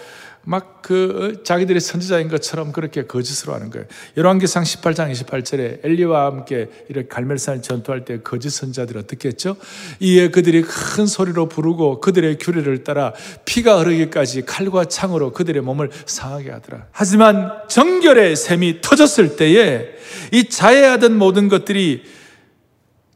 막그 0.45 1.37
어, 1.39 1.43
자기들이 1.43 1.79
선지자인 1.79 2.27
것처럼 2.27 2.71
그렇게 2.71 3.05
거짓으로 3.05 3.53
하는 3.53 3.69
거예요. 3.69 3.85
열왕기상 4.17 4.63
18장 4.63 5.11
28절에 5.11 5.79
엘리와 5.83 6.25
함께 6.25 6.69
이렇게 6.89 7.07
갈멜산을 7.07 7.61
전투할 7.61 8.05
때 8.05 8.21
거짓 8.21 8.49
선지자들이 8.49 8.99
어떻게 8.99 9.29
했죠? 9.29 9.55
이에 9.99 10.29
그들이 10.29 10.61
큰 10.63 11.05
소리로 11.05 11.47
부르고 11.47 12.01
그들의 12.01 12.37
규례를 12.39 12.83
따라 12.83 13.13
피가 13.45 13.79
흐르기까지 13.79 14.43
칼과 14.45 14.85
창으로 14.85 15.31
그들의 15.31 15.61
몸을 15.61 15.89
상하게 16.05 16.51
하더라. 16.51 16.87
하지만 16.91 17.51
정결의 17.69 18.35
샘이 18.35 18.81
터졌을 18.81 19.37
때에 19.37 19.87
이 20.31 20.49
자해하던 20.49 21.17
모든 21.17 21.47
것들이 21.47 22.03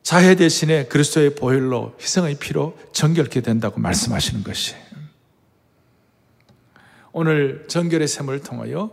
자해 0.01 0.35
대신에 0.35 0.85
그리스도의 0.85 1.35
보혈로 1.35 1.95
희생의 1.99 2.37
피로 2.39 2.77
정결케 2.93 3.41
된다고 3.41 3.81
말씀하시는 3.81 4.41
것이에요. 4.41 4.86
오늘 7.17 7.65
정결의 7.67 8.07
샘을 8.07 8.41
통하여 8.41 8.91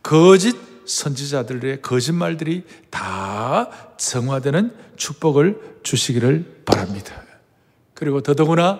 거짓 0.00 0.56
선지자들의 0.84 1.82
거짓말들이 1.82 2.62
다 2.90 3.68
정화되는 3.96 4.70
축복을 4.94 5.80
주시기를 5.82 6.62
바랍니다. 6.64 7.24
그리고 7.92 8.20
더더구나 8.20 8.78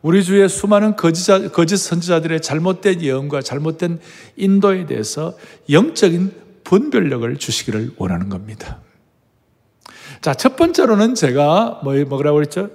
우리 0.00 0.24
주의 0.24 0.48
수많은 0.48 0.96
거짓, 0.96 1.26
거짓 1.52 1.76
선지자들의 1.76 2.40
잘못된 2.40 3.02
예언과 3.02 3.42
잘못된 3.42 4.00
인도에 4.36 4.86
대해서 4.86 5.36
영적인 5.68 6.32
분별력을 6.64 7.36
주시기를 7.36 7.92
원하는 7.98 8.30
겁니다. 8.30 8.80
자, 10.22 10.32
첫 10.32 10.56
번째로는 10.56 11.14
제가 11.14 11.82
뭐, 11.84 11.94
뭐라고 12.06 12.36
그랬죠? 12.36 12.70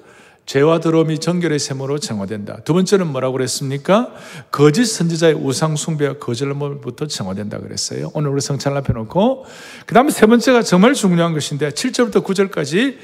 죄와 0.48 0.80
더러움이 0.80 1.20
정결의 1.20 1.60
셈으로 1.60 2.00
정화된다. 2.00 2.62
두 2.64 2.74
번째는 2.74 3.08
뭐라고 3.08 3.34
그랬습니까? 3.34 4.14
거짓 4.50 4.86
선지자의 4.86 5.36
우상 5.36 5.76
숭배와 5.76 6.14
거짓말부터 6.20 7.08
정화된다 7.08 7.60
그랬어요. 7.60 8.12
오늘 8.14 8.32
우리 8.32 8.40
성찬을 8.40 8.78
앞에 8.78 8.94
놓고 8.94 9.46
그 9.86 9.94
다음에 9.94 10.10
세 10.10 10.26
번째가 10.26 10.64
정말 10.64 10.94
중요한 10.94 11.34
것인데 11.34 11.70
7절부터 11.70 12.24
9절까지 12.24 12.96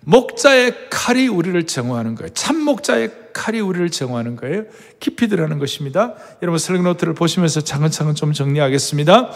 목자의 0.00 0.74
칼이 0.90 1.26
우리를 1.26 1.66
정화하는 1.66 2.16
거예요. 2.16 2.28
참 2.34 2.60
목자의 2.60 3.10
칼이 3.32 3.60
우리를 3.60 3.88
정화하는 3.88 4.36
거예요. 4.36 4.64
깊이 5.00 5.28
들어가는 5.28 5.58
것입니다. 5.58 6.14
여러분 6.42 6.58
설교 6.58 6.82
노트를 6.82 7.14
보시면서 7.14 7.62
차근차근 7.62 8.14
좀 8.14 8.34
정리하겠습니다. 8.34 9.32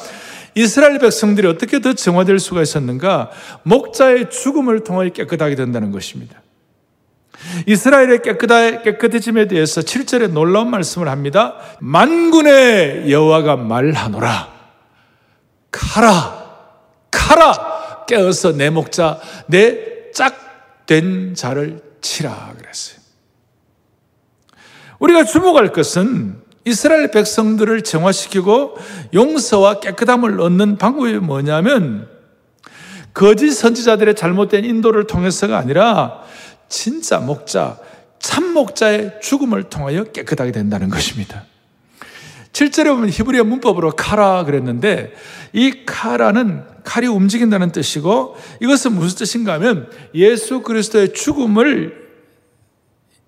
이스라엘 0.54 0.98
백성들이 0.98 1.48
어떻게 1.48 1.80
더 1.80 1.94
정화될 1.94 2.40
수가 2.40 2.61
있었는가? 2.61 3.30
목자의 3.62 4.28
죽음을 4.28 4.84
통하여 4.84 5.08
깨끗하게 5.08 5.54
된다는 5.54 5.92
것입니다. 5.92 6.42
이스라엘의 7.66 8.22
깨끗하, 8.22 8.83
깨끗해짐에 8.83 9.48
대해서 9.48 9.81
7절에 9.81 10.31
놀라운 10.31 10.70
말씀을 10.70 11.09
합니다. 11.09 11.57
만군의 11.81 13.11
여호와가 13.11 13.57
말하노라. 13.57 14.53
가라, 15.70 16.46
가라, 17.11 18.05
깨어서 18.07 18.53
내 18.53 18.70
목자, 18.70 19.20
내 19.46 20.11
짝된 20.12 21.35
자를 21.35 21.83
치라. 22.01 22.53
그랬어요. 22.59 22.98
우리가 24.98 25.24
주목할 25.24 25.72
것은 25.72 26.42
이스라엘 26.64 27.11
백성들을 27.11 27.83
정화시키고 27.83 28.77
용서와 29.14 29.81
깨끗함을 29.81 30.40
얻는 30.40 30.77
방법이 30.77 31.14
뭐냐면 31.14 32.09
거짓 33.14 33.53
선지자들의 33.53 34.14
잘못된 34.14 34.64
인도를 34.64 35.07
통해서가 35.07 35.57
아니라 35.57 36.22
진짜 36.68 37.18
목자, 37.18 37.78
참 38.18 38.52
목자의 38.52 39.20
죽음을 39.22 39.64
통하여 39.64 40.04
깨끗하게 40.04 40.52
된다는 40.52 40.88
것입니다. 40.90 41.44
7절에 42.52 42.87
보면 42.87 43.11
히브리어 43.11 43.44
문법으로 43.44 43.92
카라 43.92 44.44
그랬는데 44.44 45.12
이 45.52 45.85
카라는 45.87 46.64
칼이 46.85 47.07
움직인다는 47.07 47.72
뜻이고 47.72 48.37
이것은 48.61 48.92
무슨 48.94 49.18
뜻인가 49.18 49.54
하면 49.54 49.90
예수 50.14 50.62
그리스도의 50.62 51.12
죽음을 51.12 52.09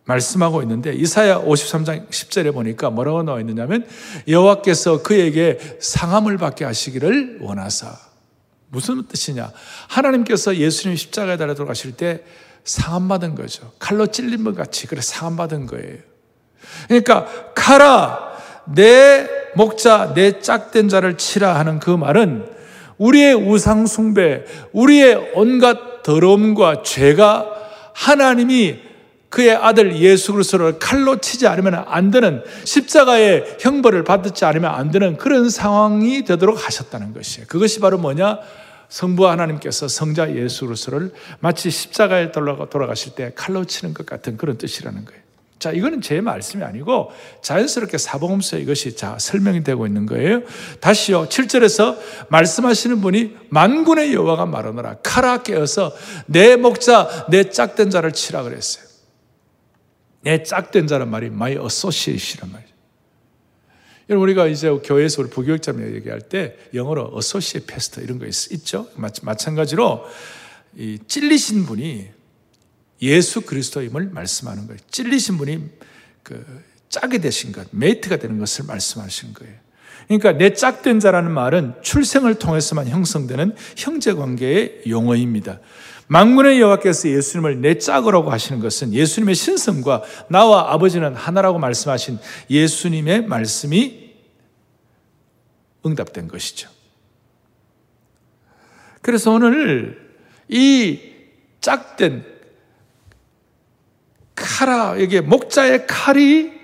말씀하고 0.05 0.63
있는데 0.63 0.93
이사야 0.93 1.43
53장 1.43 2.09
10절에 2.09 2.53
보니까 2.53 2.91
뭐라고 2.91 3.23
나와 3.23 3.39
있느냐면 3.41 3.87
여호와께서 4.27 5.03
그에게 5.03 5.59
상함을 5.81 6.37
받게 6.39 6.65
하시기를 6.65 7.39
원하사 7.41 7.97
무슨 8.69 9.07
뜻이냐 9.07 9.53
하나님께서 9.89 10.57
예수님 10.57 10.97
십자가에 10.97 11.37
달아 11.37 11.55
들어가실 11.55 11.93
때 11.93 12.25
상함받은 12.65 13.35
거죠. 13.35 13.73
칼로 13.79 14.07
찔린 14.07 14.45
것 14.45 14.55
같이 14.55 14.87
그래 14.87 15.01
상함받은 15.01 15.67
거예요. 15.67 15.99
그러니까 16.89 17.27
가라 17.55 18.31
내 18.67 19.29
목자 19.55 20.15
내 20.15 20.41
짝된 20.41 20.89
자를 20.89 21.17
치라 21.17 21.59
하는 21.59 21.79
그 21.81 21.91
말은 21.91 22.47
우리의 22.99 23.35
우상 23.35 23.87
숭배, 23.87 24.45
우리의 24.73 25.33
온갖 25.35 26.03
더러움과 26.03 26.83
죄가 26.83 27.47
하나님이 27.95 28.91
그의 29.31 29.55
아들 29.55 29.97
예수 29.97 30.33
그리스도를 30.33 30.79
칼로 30.79 31.21
치지 31.21 31.47
않으면 31.47 31.85
안 31.87 32.11
되는 32.11 32.43
십자가의 32.65 33.59
형벌을 33.61 34.05
받지 34.05 34.45
않으면 34.45 34.75
안 34.75 34.91
되는 34.91 35.17
그런 35.17 35.49
상황이 35.49 36.25
되도록 36.25 36.67
하셨다는 36.67 37.15
것이에요. 37.15 37.47
그것이 37.49 37.81
바로 37.81 37.97
뭐냐? 37.97 38.39
성부 38.91 39.27
하나님께서 39.29 39.89
성자 39.89 40.37
예수 40.37 40.67
그리스도를 40.67 41.13
마치 41.39 41.71
십자가에 41.71 42.33
돌아가실 42.33 43.15
때 43.15 43.33
칼로 43.35 43.65
치는 43.65 43.95
것 43.95 44.05
같은 44.05 44.37
그런 44.37 44.59
뜻이라는 44.59 45.05
거예요. 45.07 45.21
자, 45.61 45.73
이거는 45.73 46.01
제 46.01 46.23
말씀이 46.23 46.65
아니고 46.65 47.13
자연스럽게 47.43 47.99
사복음서에 47.99 48.61
이것이 48.61 48.97
자, 48.97 49.17
설명이 49.19 49.63
되고 49.63 49.87
있는 49.87 50.07
거예요. 50.07 50.43
다시요. 50.81 51.29
7절에서 51.29 51.99
말씀하시는 52.31 53.01
분이 53.01 53.37
만군의 53.51 54.15
여호와가 54.15 54.47
말하노라. 54.47 54.97
카라 55.03 55.43
깨어서 55.43 55.95
내 56.27 56.57
목자, 56.57 57.27
내 57.29 57.51
짝된 57.51 57.91
자를 57.91 58.13
치라 58.13 58.43
그랬어요. 58.43 58.87
내 60.23 60.43
짝된 60.43 60.87
자란 60.87 61.11
말이 61.11 61.27
my 61.27 61.53
associate이란 61.53 62.53
말이죠. 62.53 62.70
여러분, 64.11 64.25
우리가 64.25 64.49
이제 64.49 64.69
교회에서 64.69 65.23
우리 65.23 65.31
부교육자님 65.31 65.95
얘기할 65.95 66.21
때 66.21 66.57
영어로 66.75 67.13
associate 67.15 67.65
pastor 67.65 68.05
이런 68.05 68.19
거 68.19 68.27
있, 68.27 68.51
있죠? 68.51 68.89
마찬가지로 69.23 70.05
이 70.77 70.99
찔리신 71.07 71.65
분이 71.65 72.09
예수 73.03 73.43
그리스도임을 73.43 74.11
말씀하는 74.11 74.67
거예요. 74.67 74.81
찔리신 74.91 75.39
분이 75.39 75.65
그 76.25 76.45
짝이 76.89 77.21
되신 77.21 77.53
것, 77.53 77.69
메이트가 77.71 78.17
되는 78.17 78.39
것을 78.41 78.65
말씀하시는 78.67 79.33
거예요. 79.33 79.55
그러니까 80.09 80.33
내 80.33 80.55
짝된 80.55 80.99
자라는 80.99 81.31
말은 81.31 81.75
출생을 81.83 82.35
통해서만 82.35 82.89
형성되는 82.89 83.55
형제 83.77 84.13
관계의 84.13 84.83
용어입니다. 84.89 85.61
만군의 86.11 86.61
여호와께서 86.61 87.09
예수님을 87.09 87.61
내 87.61 87.79
짝으라고 87.79 88.33
하시는 88.33 88.61
것은 88.61 88.93
예수님의 88.93 89.37
신성과 89.37 90.03
나와 90.29 90.73
아버지는 90.73 91.15
하나라고 91.15 91.61
말씀하신 91.61 92.19
예수님의 92.51 93.27
말씀이 93.27 94.11
응답된 95.87 96.27
것이죠. 96.27 96.69
그래서 99.03 99.31
오늘 99.31 100.17
이 100.49 100.99
짝된 101.61 102.25
칼아, 104.35 105.01
여기 105.01 105.21
목자의 105.21 105.87
칼이 105.87 106.60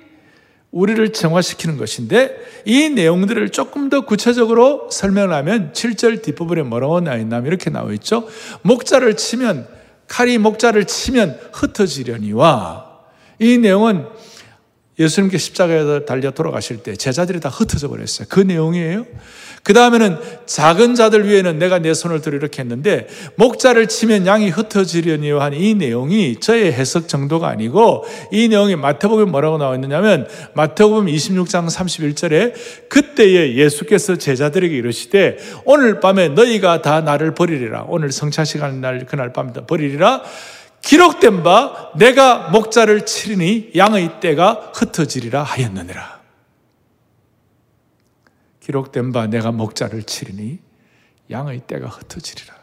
우리를 0.77 1.11
정화시키는 1.15 1.79
것인데 1.79 2.37
이 2.67 2.91
내용들을 2.91 3.49
조금 3.49 3.89
더 3.89 4.03
구체적으로 4.03 4.91
설명을 4.91 5.33
하면 5.33 5.73
7절 5.73 6.23
뒷부분에 6.23 6.63
뭐라고 6.63 7.01
나와 7.01 7.17
있냐면 7.17 7.47
이렇게 7.47 7.71
나와 7.71 7.93
있죠. 7.95 8.29
목자를 8.61 9.17
치면 9.17 9.67
칼이 10.07 10.37
목자를 10.37 10.85
치면 10.85 11.39
흩어지려니와 11.53 12.91
이 13.39 13.57
내용은 13.57 14.05
예수님께 14.99 15.37
십자가에 15.37 16.05
달려 16.07 16.31
돌아가실 16.31 16.79
때 16.79 16.97
제자들이 16.97 17.41
다 17.41 17.49
흩어져 17.51 17.89
버렸어요. 17.89 18.27
그 18.31 18.41
내용이에요. 18.41 19.07
그 19.63 19.73
다음에는 19.73 20.19
작은 20.47 20.95
자들 20.95 21.29
위에는 21.29 21.59
내가 21.59 21.81
내 21.81 21.93
손을 21.93 22.21
들어 22.23 22.37
이렇게 22.37 22.63
했는데 22.63 23.09
목자를 23.35 23.89
치면 23.89 24.25
양이 24.25 24.49
흩어지려니요 24.49 25.41
한 25.41 25.55
이 25.57 25.75
내용이 25.75 26.39
저의 26.39 26.73
해석 26.73 27.09
정도가 27.09 27.49
아니고 27.49 28.05
이 28.31 28.47
내용이 28.47 28.77
마태복음에 28.77 29.31
뭐라고 29.31 29.59
나와 29.59 29.75
있느냐면 29.75 30.29
마태복음 30.55 31.07
26장 31.07 31.67
31절에 31.69 32.53
그때에 32.89 33.57
예수께서 33.57 34.17
제자들에게 34.17 34.77
이르시되 34.77 35.39
오늘 35.65 35.99
밤에 35.99 36.29
너희가 36.29 36.83
다 36.83 37.01
나를 37.01 37.35
버리리라 37.35 37.87
오늘 37.89 38.13
성차 38.13 38.45
시간 38.45 38.81
날 38.81 39.05
그날 39.07 39.33
밤에 39.33 39.53
버리리라 39.67 40.23
기록된 40.87 41.43
바 41.43 41.91
내가 41.97 42.49
목자를 42.51 43.05
치리니 43.07 43.73
양의 43.75 44.21
때가 44.21 44.71
흩어지리라 44.73 45.43
하였느니라. 45.43 46.21
기록된 48.61 49.11
바 49.13 49.27
내가 49.27 49.51
목자를 49.51 50.05
치리니 50.05 50.61
양의 51.29 51.63
때가 51.67 51.89
흩어지리라. 51.89 52.55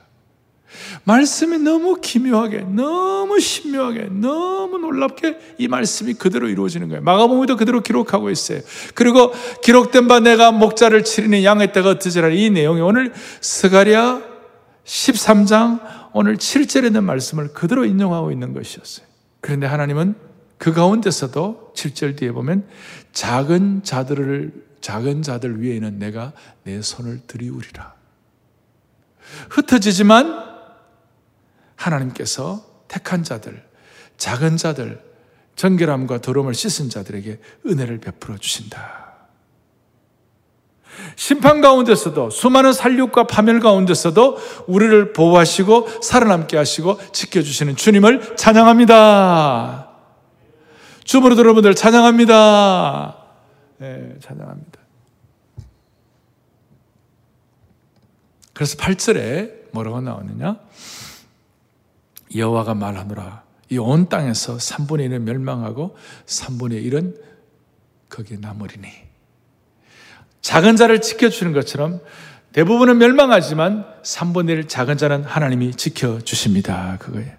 말씀이 1.03 1.57
너무 1.57 1.99
기묘하게, 1.99 2.61
너무 2.61 3.41
신묘하게, 3.41 4.07
너무 4.11 4.77
놀랍게 4.77 5.55
이 5.57 5.67
말씀이 5.67 6.13
그대로 6.13 6.47
이루어지는 6.47 6.87
거예요. 6.87 7.03
마가복음도 7.03 7.57
그대로 7.57 7.83
기록하고 7.83 8.29
있어요. 8.29 8.61
그리고 8.95 9.33
기록된 9.61 10.07
바 10.07 10.21
내가 10.21 10.51
목자를 10.53 11.03
치리니 11.03 11.43
양의 11.43 11.73
때가 11.73 11.91
흩어지라. 11.91 12.29
이 12.29 12.49
내용이 12.49 12.79
오늘 12.79 13.11
스가랴 13.41 14.21
13장 14.85 16.02
오늘 16.13 16.37
7절에 16.37 16.85
있는 16.85 17.03
말씀을 17.03 17.53
그대로 17.53 17.85
인용하고 17.85 18.31
있는 18.31 18.53
것이었어요. 18.53 19.05
그런데 19.41 19.67
하나님은 19.67 20.15
그 20.57 20.71
가운데서도 20.71 21.73
7절 21.75 22.15
뒤에 22.17 22.31
보면 22.31 22.67
작은 23.11 23.83
자들을 23.83 24.63
작은 24.79 25.21
자들 25.21 25.61
위에는 25.61 25.97
내가 25.97 26.33
내 26.63 26.81
손을 26.81 27.21
들이우리라. 27.25 27.93
흩어지지만 29.49 30.43
하나님께서 31.75 32.83
택한 32.87 33.23
자들, 33.23 33.63
작은 34.17 34.57
자들, 34.57 35.01
정결함과 35.55 36.21
더러움을 36.21 36.53
씻은 36.53 36.89
자들에게 36.89 37.39
은혜를 37.65 37.99
베풀어 37.99 38.37
주신다. 38.37 39.12
심판 41.15 41.61
가운데서도 41.61 42.29
수많은 42.29 42.73
살육과 42.73 43.27
파멸 43.27 43.59
가운데서도 43.59 44.37
우리를 44.67 45.13
보호하시고 45.13 46.01
살아남게 46.01 46.57
하시고 46.57 46.99
지켜주시는 47.11 47.75
주님을 47.75 48.35
찬양합니다. 48.35 49.89
주부로 51.03 51.37
여러분들 51.37 51.75
찬양합니다. 51.75 53.17
네, 53.77 54.15
찬양합니다. 54.21 54.79
그래서 58.53 58.77
8절에 58.77 59.71
뭐라고 59.73 60.01
나오느냐? 60.01 60.59
여호와가 62.35 62.73
말하노라. 62.75 63.43
이 63.69 63.77
온 63.77 64.07
땅에서 64.07 64.57
3분의 64.57 65.09
1은 65.09 65.21
멸망하고 65.21 65.95
3분의 66.27 66.85
1은 66.91 67.15
거기에 68.09 68.37
남으리니. 68.39 68.87
작은 70.43 70.75
자를 70.75 71.01
지켜주는 71.01 71.51
것처럼 71.53 71.99
대부분은 72.51 72.99
멸망하지만 72.99 73.85
3분의 74.03 74.49
1 74.49 74.67
작은 74.67 74.97
자는 74.97 75.23
하나님이 75.23 75.73
지켜주십니다. 75.73 76.97
그거예요. 76.99 77.31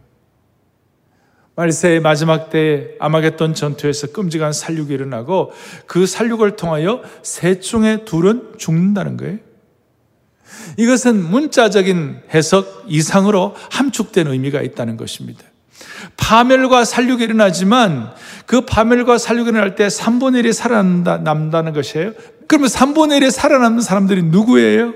말세의 1.54 2.00
마지막 2.00 2.50
때에 2.50 2.88
아마겟돈 2.98 3.54
전투에서 3.54 4.08
끔찍한 4.08 4.52
살육이 4.52 4.92
일어나고 4.92 5.52
그 5.86 6.06
살육을 6.06 6.56
통하여 6.56 7.02
셋 7.22 7.62
중에 7.62 8.04
둘은 8.04 8.54
죽는다는 8.58 9.16
거예요. 9.16 9.38
이것은 10.78 11.22
문자적인 11.22 12.22
해석 12.32 12.84
이상으로 12.88 13.54
함축된 13.70 14.26
의미가 14.26 14.62
있다는 14.62 14.96
것입니다. 14.96 15.44
파멸과 16.16 16.84
살육이 16.84 17.24
일어나지만 17.24 18.12
그 18.46 18.62
파멸과 18.62 19.18
살육이 19.18 19.50
일어날 19.50 19.74
때 19.74 19.86
3분의 19.86 20.44
1이 20.44 20.52
살아남다는 20.52 21.72
것이에요. 21.72 22.12
그러면 22.46 22.68
3분의 22.68 23.20
1이 23.20 23.30
살아남는 23.30 23.80
사람들이 23.80 24.22
누구예요? 24.24 24.94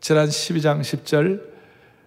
지난 0.00 0.28
12장 0.28 0.80
10절 0.80 1.54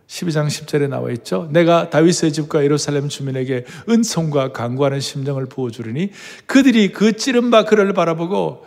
12장 0.08 0.48
10절에 0.48 0.88
나와 0.88 1.12
있죠. 1.12 1.50
내가 1.52 1.90
다윗의 1.90 2.32
집과 2.32 2.64
예루살렘 2.64 3.10
주민에게 3.10 3.66
은총과 3.90 4.54
강구하는 4.54 5.00
심정을 5.00 5.48
부어주리니 5.48 6.12
그들이 6.46 6.92
그 6.92 7.18
찌른 7.18 7.52
바 7.52 7.66
그를 7.66 7.94
바라보고 7.94 8.66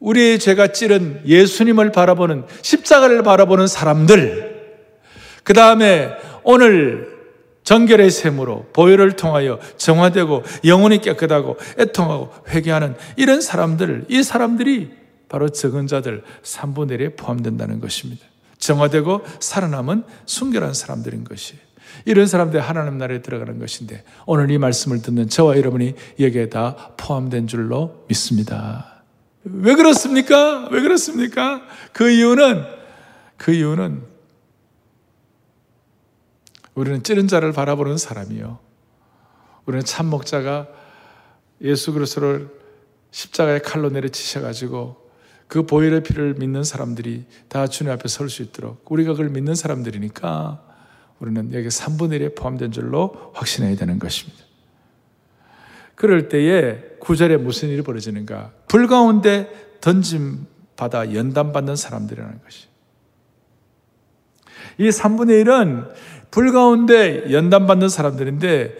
우리의 0.00 0.38
죄가 0.38 0.68
찌른 0.68 1.22
예수님을 1.24 1.92
바라보는 1.92 2.44
십자가를 2.62 3.22
바라보는 3.22 3.66
사람들 3.66 4.54
그 5.44 5.52
다음에 5.52 6.10
오늘 6.42 7.13
정결의 7.64 8.10
셈으로 8.10 8.66
보혈을 8.72 9.16
통하여 9.16 9.58
정화되고 9.76 10.44
영혼이 10.64 10.98
깨끗하고 10.98 11.56
애통하고 11.78 12.30
회개하는 12.48 12.94
이런 13.16 13.40
사람들 13.40 14.06
이 14.08 14.22
사람들이 14.22 14.92
바로 15.28 15.48
적은 15.48 15.86
자들 15.86 16.22
3분의 16.42 17.00
1에 17.00 17.16
포함된다는 17.16 17.80
것입니다. 17.80 18.24
정화되고 18.58 19.22
살아남은 19.40 20.04
순결한 20.26 20.74
사람들인 20.74 21.24
것이 21.24 21.54
이런 22.04 22.26
사람들이 22.26 22.62
하나님 22.62 22.98
나라에 22.98 23.22
들어가는 23.22 23.58
것인데 23.58 24.04
오늘 24.26 24.50
이 24.50 24.58
말씀을 24.58 25.02
듣는 25.02 25.28
저와 25.28 25.56
여러분이 25.56 25.94
여기에 26.20 26.50
다 26.50 26.92
포함된 26.96 27.46
줄로 27.46 28.04
믿습니다. 28.08 29.02
왜 29.44 29.74
그렇습니까? 29.74 30.68
왜 30.70 30.80
그렇습니까? 30.80 31.62
그 31.92 32.10
이유는 32.10 32.64
그 33.36 33.52
이유는 33.52 34.13
우리는 36.74 37.02
찌른 37.02 37.28
자를 37.28 37.52
바라보는 37.52 37.98
사람이요. 37.98 38.58
우리는 39.66 39.84
참 39.84 40.06
목자가 40.06 40.68
예수 41.60 41.92
그리스도를 41.92 42.50
십자가에 43.10 43.60
칼로 43.60 43.90
내려치셔 43.90 44.40
가지고 44.40 45.08
그 45.46 45.66
보혈의 45.66 46.02
피를 46.02 46.34
믿는 46.34 46.64
사람들이 46.64 47.26
다 47.48 47.66
주님 47.66 47.92
앞에 47.92 48.08
설 48.08 48.28
수 48.28 48.42
있도록 48.42 48.90
우리가 48.90 49.12
그걸 49.12 49.28
믿는 49.28 49.54
사람들이니까 49.54 50.62
우리는 51.20 51.54
여기 51.54 51.68
3분의 51.68 52.20
1에 52.20 52.34
포함된 52.36 52.72
줄로 52.72 53.30
확신해야 53.34 53.76
되는 53.76 53.98
것입니다. 53.98 54.42
그럴 55.94 56.28
때에 56.28 56.80
구절에 56.98 57.36
무슨 57.36 57.68
일이 57.68 57.82
벌어지는가? 57.82 58.52
불 58.66 58.88
가운데 58.88 59.76
던짐 59.80 60.46
받아 60.76 61.14
연단받는 61.14 61.76
사람들이라는 61.76 62.42
것이. 62.42 62.66
이 64.78 64.88
3분의 64.88 65.44
1은 65.44 65.92
불 66.34 66.52
가운데 66.52 67.30
연단받는 67.30 67.88
사람들인데 67.88 68.76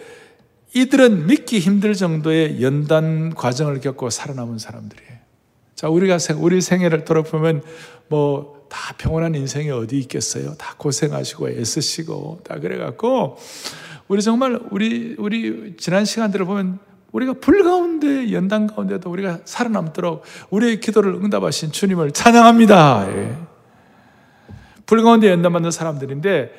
이들은 0.73 1.27
믿기 1.27 1.59
힘들 1.59 1.93
정도의 1.93 2.61
연단 2.61 3.33
과정을 3.33 3.79
겪고 3.79 4.09
살아남은 4.09 4.57
사람들이에요. 4.57 5.15
자, 5.73 5.89
우리가 5.89 6.17
우리 6.37 6.61
생애를 6.61 7.05
돌아보면 7.05 7.63
뭐 8.09 8.55
다 8.75 8.93
평온한 8.97 9.35
인생이 9.35 9.69
어디 9.71 9.97
있겠어요? 9.99 10.55
다 10.55 10.75
고생하시고 10.77 11.49
애쓰시고 11.49 12.41
다 12.43 12.59
그래갖고 12.59 13.37
우리 14.07 14.21
정말 14.21 14.59
우리 14.71 15.15
우리 15.17 15.75
지난 15.77 16.05
시간들을 16.05 16.45
보면 16.45 16.79
우리가 17.11 17.35
불 17.39 17.63
가운데 17.63 18.33
연단 18.33 18.67
가운데도 18.67 19.09
우리가 19.09 19.39
살아남도록 19.45 20.23
우리의 20.49 20.81
기도를 20.81 21.13
응답하신 21.13 21.71
주님을 21.71 22.11
찬양합니다. 22.11 23.07
예. 23.09 23.37
불 24.85 25.01
가운데 25.01 25.29
연단 25.29 25.53
받는 25.53 25.71
사람들인데 25.71 26.51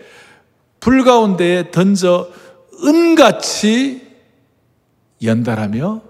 불 0.86 1.02
가운데에 1.02 1.72
던져 1.72 2.28
은같이 2.84 4.02
연달하며 5.20 6.00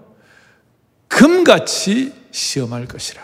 금같이 1.07 2.13
시험할 2.29 2.85
것이라. 2.85 3.23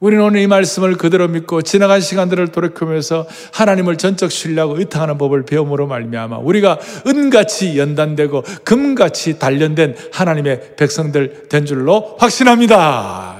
우리는 0.00 0.24
오늘 0.24 0.40
이 0.40 0.48
말씀을 0.48 0.96
그대로 0.96 1.28
믿고 1.28 1.62
지나간 1.62 2.00
시간들을 2.00 2.48
돌이키면서 2.48 3.28
하나님을 3.52 3.96
전적 3.96 4.32
신뢰하고 4.32 4.76
의탁하는 4.76 5.18
법을 5.18 5.44
배움으로 5.44 5.86
말미암아 5.86 6.38
우리가 6.38 6.80
은같이 7.06 7.78
연단되고 7.78 8.42
금같이 8.64 9.38
단련된 9.38 9.94
하나님의 10.12 10.74
백성들 10.78 11.48
된 11.48 11.64
줄로 11.64 12.16
확신합니다. 12.18 13.38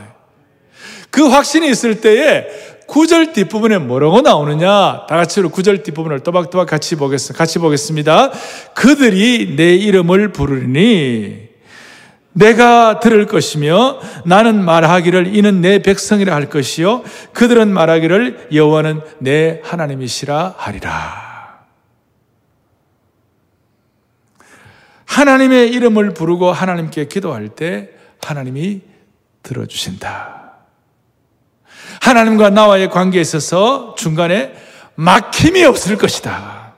그 1.11 1.27
확신이 1.27 1.69
있을 1.69 2.01
때에 2.01 2.47
구절 2.91 3.33
뒷부분에 3.33 3.79
뭐라고 3.79 4.21
나오느냐? 4.21 5.07
다 5.07 5.17
같이 5.17 5.41
구절 5.41 5.85
뒷부분을 5.85 6.21
또박또박 6.21 6.69
같이 6.69 6.97
보겠습니다. 6.97 7.39
같이 7.39 7.61
보겠습니다. 7.61 8.33
그들이 8.75 9.55
내 9.57 9.77
이름을 9.77 10.33
부르니 10.33 11.49
내가 12.33 12.99
들을 12.99 13.27
것이며 13.27 14.01
나는 14.25 14.65
말하기를 14.65 15.37
이는 15.37 15.61
내 15.61 15.81
백성이라 15.83 16.35
할 16.35 16.49
것이요 16.49 17.05
그들은 17.33 17.73
말하기를 17.73 18.49
여호와는 18.53 19.03
내 19.21 19.61
하나님이시라 19.63 20.57
하리라. 20.59 21.31
하나님의 25.07 25.71
이름을 25.71 26.15
부르고 26.15 26.51
하나님께 26.51 27.07
기도할 27.07 27.51
때 27.51 27.91
하나님이 28.21 28.81
들어주신다. 29.45 30.40
하나님과 32.01 32.51
나와의 32.51 32.91
관계에 32.91 33.21
있어서 33.21 33.95
중간에 33.97 34.55
막힘이 34.97 35.65
없을 35.65 35.97
것이다. 35.97 36.75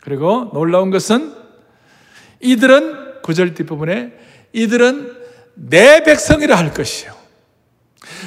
그리고 0.00 0.50
놀라운 0.52 0.90
것은 0.90 1.32
이들은 2.40 3.22
구절 3.22 3.54
뒷부분에 3.54 4.12
이들은 4.52 5.16
내 5.54 6.02
백성이라 6.02 6.56
할 6.56 6.72
것이요. 6.72 7.12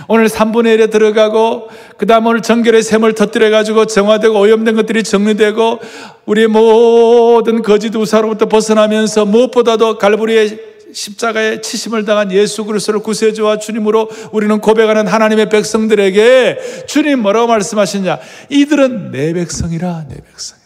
오늘 0.08 0.28
3분의 0.28 0.78
1에 0.78 0.92
들어가고, 0.92 1.70
그 1.98 2.06
다음 2.06 2.28
오늘 2.28 2.42
정결의 2.42 2.84
샘을 2.84 3.16
터뜨려가지고 3.16 3.86
정화되고 3.86 4.40
오염된 4.40 4.76
것들이 4.76 5.04
정리되고, 5.04 5.80
우리 6.26 6.48
모든 6.48 7.62
거짓 7.62 7.96
우사로부터 7.96 8.48
벗어나면서 8.48 9.26
무엇보다도 9.26 9.98
갈보리의 9.98 10.71
십자가에 10.94 11.62
치심을 11.62 12.06
당한 12.06 12.32
예수 12.32 12.66
그리스도를 12.66 13.02
구세주와 13.02 13.60
주님으로 13.60 14.10
우리는 14.32 14.60
고백하는 14.60 15.08
하나님의 15.08 15.50
백성들에게 15.50 16.86
주님 16.88 17.22
뭐라고 17.22 17.48
말씀하시냐? 17.48 18.20
이들은 18.50 19.12
내 19.12 19.34
백성이라, 19.34 20.08
내 20.10 20.16
백성. 20.16 20.62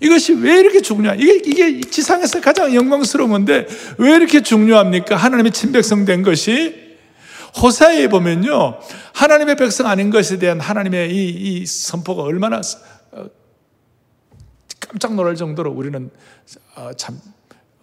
이것이 0.00 0.34
왜 0.34 0.60
이렇게 0.60 0.80
중요한? 0.80 1.18
이게, 1.18 1.36
이게 1.36 1.80
지상에서 1.80 2.40
가장 2.40 2.74
영광스러운 2.74 3.30
건데 3.30 3.66
왜 3.98 4.16
이렇게 4.16 4.42
중요합니까? 4.42 5.16
하나님의 5.16 5.52
친백성 5.52 6.04
된 6.04 6.22
것이 6.22 6.74
호사에 7.62 8.08
보면요. 8.08 8.80
하나님의 9.14 9.56
백성 9.56 9.86
아닌 9.86 10.10
것에 10.10 10.38
대한 10.38 10.60
하나님의 10.60 11.14
이, 11.14 11.28
이 11.28 11.66
선포가 11.66 12.22
얼마나 12.22 12.60
어, 13.12 13.26
깜짝 14.80 15.14
놀랄 15.14 15.36
정도로 15.36 15.70
우리는 15.70 16.10
어, 16.74 16.90
참 16.96 17.18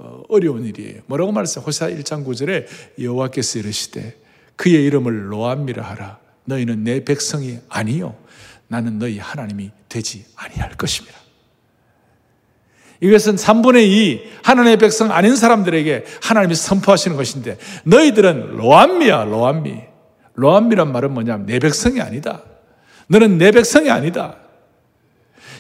어, 0.03 0.23
어려운 0.29 0.65
일이에요. 0.65 1.01
뭐라고 1.05 1.31
말했어요? 1.31 1.63
호사 1.63 1.87
1장 1.89 2.25
9절에 2.25 2.65
여호와께서 2.99 3.59
이르시되 3.59 4.19
그의 4.55 4.83
이름을 4.85 5.31
로암미라 5.31 5.83
하라. 5.83 6.19
너희는 6.45 6.83
내 6.83 7.05
백성이 7.05 7.59
아니요. 7.69 8.15
나는 8.67 8.97
너희 8.97 9.19
하나님이 9.19 9.69
되지 9.89 10.25
아니할 10.35 10.71
것입니다. 10.71 11.19
이것은 12.99 13.35
3분의 13.35 13.83
2 13.83 14.31
하나님의 14.43 14.77
백성 14.77 15.11
아닌 15.11 15.35
사람들에게 15.35 16.05
하나님이 16.21 16.55
선포하시는 16.55 17.17
것인데 17.17 17.57
너희들은 17.83 18.57
로암미야 18.57 19.25
로암미 19.25 19.81
로암미란 20.35 20.91
말은 20.91 21.11
뭐냐면 21.11 21.47
내 21.47 21.57
백성이 21.57 21.99
아니다 21.99 22.43
너는 23.07 23.39
내 23.39 23.49
백성이 23.49 23.89
아니다 23.89 24.37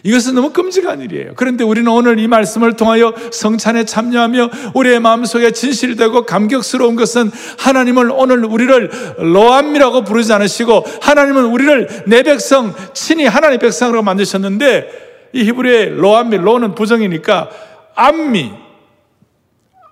이것은 0.03 0.35
너무 0.35 0.51
끔찍한 0.51 1.01
일이에요. 1.01 1.33
그런데 1.35 1.63
우리는 1.63 1.91
오늘 1.91 2.19
이 2.19 2.27
말씀을 2.27 2.75
통하여 2.75 3.13
성찬에 3.31 3.85
참여하며 3.85 4.49
우리의 4.73 4.99
마음속에 4.99 5.51
진실되고 5.51 6.25
감격스러운 6.25 6.95
것은 6.95 7.31
하나님을 7.59 8.11
오늘 8.11 8.43
우리를 8.45 8.89
로암미라고 9.17 10.03
부르지 10.03 10.33
않으시고 10.33 10.85
하나님은 11.01 11.45
우리를 11.45 12.03
내 12.07 12.23
백성, 12.23 12.73
친히 12.93 13.25
하나님의 13.25 13.59
백성으로 13.59 14.01
만드셨는데 14.01 15.29
이 15.33 15.43
히브리의 15.43 15.95
로암미, 15.95 16.37
로는 16.37 16.75
부정이니까 16.75 17.49
암미, 17.95 18.51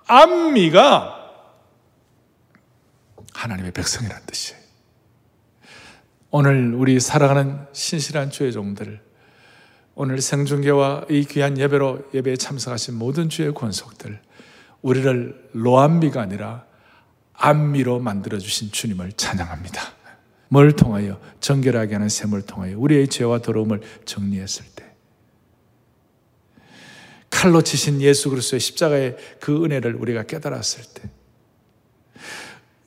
암미가 0.06 1.16
하나님의 3.32 3.72
백성이라는 3.72 4.22
뜻이에요. 4.26 4.60
오늘 6.32 6.74
우리 6.74 7.00
살아가는 7.00 7.58
신실한 7.72 8.30
주의 8.30 8.52
종들, 8.52 9.00
오늘 10.02 10.22
생중계와 10.22 11.04
이 11.10 11.26
귀한 11.26 11.58
예배로 11.58 12.08
예배에 12.14 12.36
참석하신 12.36 12.94
모든 12.94 13.28
주의 13.28 13.52
권속들, 13.52 14.18
우리를 14.80 15.50
로암미가 15.52 16.22
아니라 16.22 16.64
암미로 17.34 17.98
만들어주신 17.98 18.72
주님을 18.72 19.12
찬양합니다. 19.12 19.92
뭘 20.48 20.72
통하여? 20.72 21.20
정결하게 21.40 21.96
하는 21.96 22.08
셈을 22.08 22.46
통하여 22.46 22.78
우리의 22.78 23.08
죄와 23.08 23.42
더러움을 23.42 23.82
정리했을 24.06 24.64
때 24.74 24.90
칼로 27.28 27.60
치신 27.60 28.00
예수 28.00 28.30
그리스도의 28.30 28.58
십자가의 28.58 29.18
그 29.38 29.62
은혜를 29.66 29.96
우리가 29.96 30.22
깨달았을 30.22 30.82
때 30.94 31.10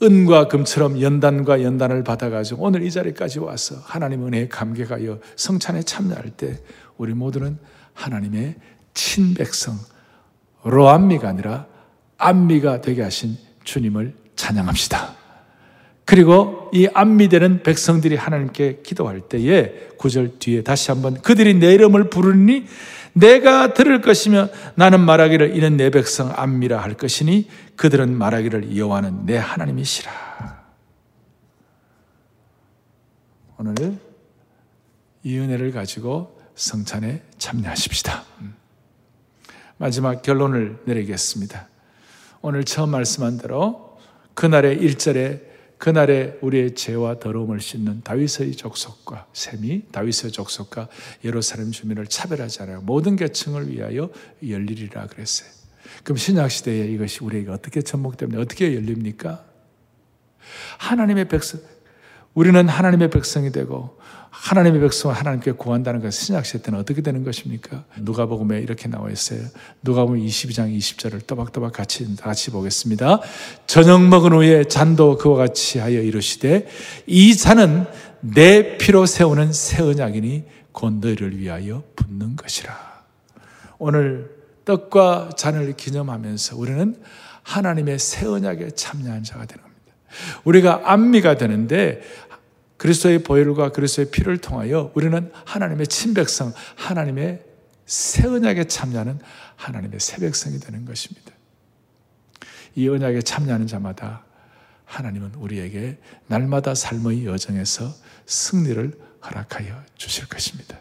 은과 0.04 0.50
금처럼 0.50 1.02
연단과 1.02 1.64
연단을 1.64 2.04
받아가지고 2.04 2.64
오늘 2.64 2.84
이 2.84 2.92
자리까지 2.92 3.40
와서 3.40 3.76
하나님 3.84 4.26
은혜에 4.28 4.50
감격하여 4.50 5.20
성찬에 5.36 5.84
참여할 5.84 6.32
때 6.32 6.60
우리 6.98 7.14
모두는 7.14 7.58
하나님의 7.94 8.56
친백성 8.94 9.78
로암미가 10.64 11.30
아니라 11.30 11.68
암미가 12.18 12.82
되게 12.82 13.02
하신 13.02 13.38
주님을 13.64 14.14
찬양합시다. 14.36 15.16
그리고 16.06 16.70
이 16.74 16.88
암미되는 16.94 17.64
백성들이 17.64 18.16
하나님께 18.16 18.82
기도할 18.84 19.22
때에 19.22 19.74
구절 19.98 20.38
뒤에 20.40 20.64
다시 20.64 20.92
한번 20.92 21.22
그들이 21.22 21.54
내 21.54 21.74
이름을 21.74 22.10
부르니 22.10 22.66
내가 23.14 23.74
들을 23.74 24.02
것이며 24.02 24.50
나는 24.76 25.00
말하기를 25.00 25.56
이는 25.56 25.78
내 25.78 25.90
백성 25.90 26.34
암미라 26.36 26.82
할 26.82 26.96
것이니 26.96 27.50
그들은 27.76 28.18
말하기를 28.18 28.76
여호와는 28.76 29.26
내 29.26 29.38
하나님이시라. 29.38 30.12
오늘 33.60 33.98
이 35.24 35.38
은혜를 35.38 35.72
가지고 35.72 36.40
성찬에 36.56 37.22
참여하십시다. 37.38 38.24
음. 38.42 38.56
마지막 39.78 40.22
결론을 40.22 40.80
내리겠습니다. 40.86 41.68
오늘 42.42 42.64
처음 42.64 42.90
말씀한 42.90 43.38
대로 43.38 43.98
그날의 44.34 44.78
일절에 44.80 45.53
그날에 45.84 46.38
우리의 46.40 46.76
죄와 46.76 47.20
더러움을 47.20 47.60
씻는 47.60 48.04
다윗의 48.04 48.54
족속과 48.54 49.28
셈이 49.34 49.88
다윗의 49.92 50.32
족속과 50.32 50.88
예루살렘 51.26 51.72
주민을 51.72 52.08
차별하지 52.08 52.62
않아요. 52.64 52.80
모든 52.80 53.18
계층을 53.18 53.70
위하여 53.70 54.10
열리리라 54.48 55.08
그랬어요. 55.08 55.50
그럼 56.06 56.16
신약 56.16 56.50
시대에 56.52 56.88
이것이 56.88 57.22
우리에게 57.22 57.52
어떻게 57.52 57.82
접목되면 57.82 58.40
어떻게 58.40 58.74
열립니까? 58.76 59.44
하나님의 60.78 61.28
백성 61.28 61.60
우리는 62.34 62.70
하나님의 62.70 63.10
백성이 63.10 63.52
되고 63.52 64.00
하나님의 64.44 64.82
백성을 64.82 65.16
하나님께 65.16 65.54
구한다는 65.54 66.02
것은 66.02 66.12
신약시대 66.12 66.64
때는 66.64 66.78
어떻게 66.78 67.02
되는 67.02 67.24
것입니까? 67.24 67.86
누가복음에 68.00 68.60
이렇게 68.60 68.90
나와 68.90 69.10
있어요. 69.10 69.40
누가복음 69.84 70.20
22장 70.20 70.78
20절을 70.78 71.26
또박또박 71.26 71.72
같이 71.72 72.14
같이 72.18 72.52
보겠습니다. 72.52 73.22
저녁 73.68 74.06
먹은 74.06 74.34
후에 74.34 74.66
잔도 74.66 75.18
그와 75.18 75.38
같이 75.38 75.80
하여 75.80 76.02
이르시되 76.02 76.68
이 77.08 77.38
잔은 77.38 77.86
내 78.20 78.78
피로 78.78 79.06
세우는 79.06 79.54
새 79.54 79.82
언약이니 79.82 80.44
곧 80.74 80.96
너희를 80.96 81.40
위하여 81.40 81.84
붓는 81.96 82.36
것이라. 82.36 82.78
오늘 83.78 84.30
떡과 84.66 85.32
잔을 85.38 85.74
기념하면서 85.78 86.58
우리는 86.58 86.98
하나님의 87.44 87.98
새 87.98 88.26
언약에 88.26 88.72
참여한 88.72 89.24
자가 89.24 89.46
되는 89.46 89.64
겁니다. 89.64 89.74
우리가 90.44 90.82
안미가 90.86 91.38
되는데 91.38 92.02
그리스도의 92.78 93.24
보혈과 93.24 93.72
그리스도의 93.72 94.12
피를 94.12 94.38
통하여 94.38 94.92
우리는 94.94 95.32
하나님의 95.46 95.88
친백성, 95.88 96.54
하나님의 96.76 97.44
새 97.86 98.28
언약에 98.28 98.66
참여하는 98.66 99.20
하나님의 99.56 100.00
새 100.00 100.18
백성이 100.18 100.60
되는 100.60 100.86
것입니다. 100.86 101.32
이 102.76 102.88
언약에 102.88 103.22
참여하는 103.22 103.68
자마다 103.68 104.26
하나님은 104.86 105.36
우리에게 105.36 105.98
날마다 106.28 106.76
삶의 106.76 107.26
여정에서 107.26 107.94
승리를 108.26 108.94
허락하여 109.26 109.84
주실 109.96 110.28
것입니다. 110.28 110.80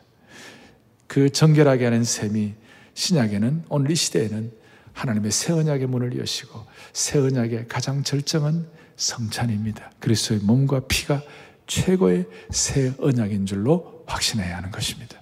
그 1.06 1.30
정결하게 1.30 1.84
하는 1.84 2.04
셈이 2.04 2.54
신약에는 2.94 3.64
오늘 3.68 3.90
이 3.90 3.94
시대에는 3.94 4.52
하나님의 4.92 5.30
새 5.30 5.52
언약의 5.52 5.86
문을 5.86 6.18
여시고 6.18 6.66
새 6.92 7.18
언약의 7.18 7.68
가장 7.68 8.02
절정은 8.02 8.66
성찬입니다. 8.96 9.92
그리스도의 10.00 10.40
몸과 10.40 10.80
피가 10.86 11.22
최고의 11.66 12.26
새 12.50 12.92
언약인 12.98 13.46
줄로 13.46 14.04
확신해야 14.06 14.56
하는 14.56 14.70
것입니다. 14.70 15.20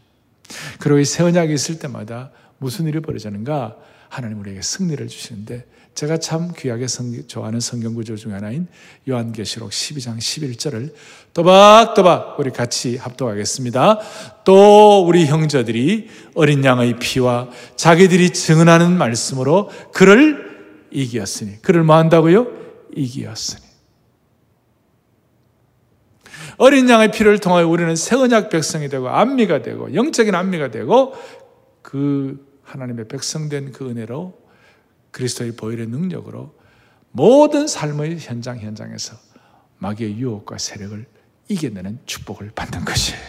그리고 0.78 0.98
이 0.98 1.04
새 1.04 1.22
언약이 1.22 1.52
있을 1.52 1.78
때마다 1.78 2.30
무슨 2.58 2.86
일이 2.86 3.00
벌어지는가? 3.00 3.76
하나님 4.08 4.40
우리에게 4.40 4.60
승리를 4.60 5.06
주시는데 5.06 5.64
제가 5.94 6.18
참 6.18 6.52
귀하게 6.56 6.86
성, 6.88 7.12
좋아하는 7.26 7.60
성경 7.60 7.94
구절 7.94 8.16
중 8.16 8.32
하나인 8.32 8.66
요한계시록 9.08 9.70
12장 9.70 10.18
11절을 10.18 10.92
또박또박 11.34 12.38
우리 12.40 12.50
같이 12.50 12.96
합독하겠습니다. 12.96 14.00
또 14.44 15.04
우리 15.06 15.26
형제들이 15.26 16.08
어린 16.34 16.64
양의 16.64 16.98
피와 16.98 17.50
자기들이 17.76 18.30
증언하는 18.30 18.96
말씀으로 18.98 19.70
그를 19.92 20.48
이기었으니 20.90 21.62
그를 21.62 21.84
뭐 21.84 21.96
한다고요? 21.96 22.46
이기었으니 22.96 23.62
어린 26.60 26.90
양의 26.90 27.10
피를 27.10 27.38
통하여 27.38 27.66
우리는 27.66 27.96
새 27.96 28.16
언약 28.16 28.50
백성이 28.50 28.90
되고 28.90 29.08
안미가 29.08 29.62
되고 29.62 29.94
영적인 29.94 30.34
안미가 30.34 30.70
되고 30.70 31.14
그 31.80 32.46
하나님의 32.64 33.08
백성된 33.08 33.72
그 33.72 33.88
은혜로 33.88 34.38
그리스도의 35.10 35.52
보혈의 35.52 35.86
능력으로 35.86 36.52
모든 37.12 37.66
삶의 37.66 38.18
현장 38.18 38.58
현장에서 38.58 39.16
마귀의 39.78 40.18
유혹과 40.18 40.58
세력을 40.58 41.02
이겨내는 41.48 42.00
축복을 42.04 42.50
받는 42.54 42.84
것이에요. 42.84 43.20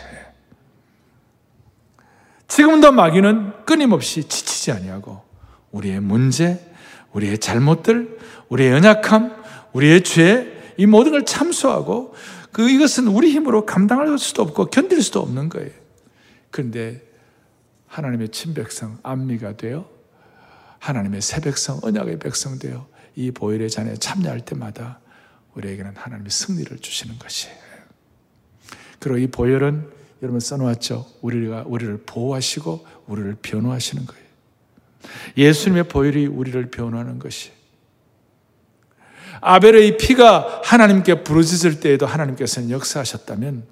지금도 2.50 2.92
마귀는 2.92 3.64
끊임없이 3.66 4.26
지치지 4.26 4.74
아니하고 4.74 5.24
우리의 5.72 6.02
문제, 6.02 6.60
우리의 7.14 7.38
잘못들, 7.38 8.20
우리의 8.50 8.72
연약함, 8.72 9.42
우리의 9.72 10.04
죄, 10.04 10.74
이 10.76 10.86
모든 10.86 11.14
걸 11.14 11.24
참수하고 11.24 12.14
그 12.52 12.70
이것은 12.70 13.08
우리 13.08 13.32
힘으로 13.32 13.66
감당할 13.66 14.18
수도 14.18 14.42
없고 14.42 14.66
견딜 14.66 15.02
수도 15.02 15.22
없는 15.22 15.50
거예요. 15.50 15.72
그런데 16.50 17.02
하나님의 17.88 18.30
친백성 18.30 19.00
안미가 19.04 19.58
되어 19.58 19.90
하나님의 20.80 21.22
새 21.22 21.40
백성 21.42 21.80
언약의 21.82 22.20
백성 22.20 22.58
되어 22.60 22.88
이 23.16 23.32
보혈의 23.32 23.70
잔에 23.70 23.96
참여할 23.96 24.46
때마다 24.46 25.00
우리에게는 25.56 25.96
하나님의 25.96 26.32
승리를 26.32 26.78
주시는 26.80 27.20
것이에요. 27.20 27.56
그리고 29.00 29.18
이 29.18 29.28
보혈은 29.28 29.90
여러분 30.22 30.40
써놓았죠. 30.40 31.06
우리가 31.22 31.64
우리를 31.68 32.04
보호하시고 32.06 32.86
우리를 33.08 33.38
변호하시는 33.42 34.06
거예요. 34.06 34.22
예수님의 35.36 35.86
보혈이 35.86 36.28
우리를 36.28 36.70
변호하는 36.70 37.20
것이. 37.20 37.52
아벨의 39.42 39.98
피가 39.98 40.62
하나님께 40.64 41.24
부르짖을 41.24 41.80
때에도 41.80 42.06
하나님께서는 42.06 42.70
역사하셨다면 42.70 43.64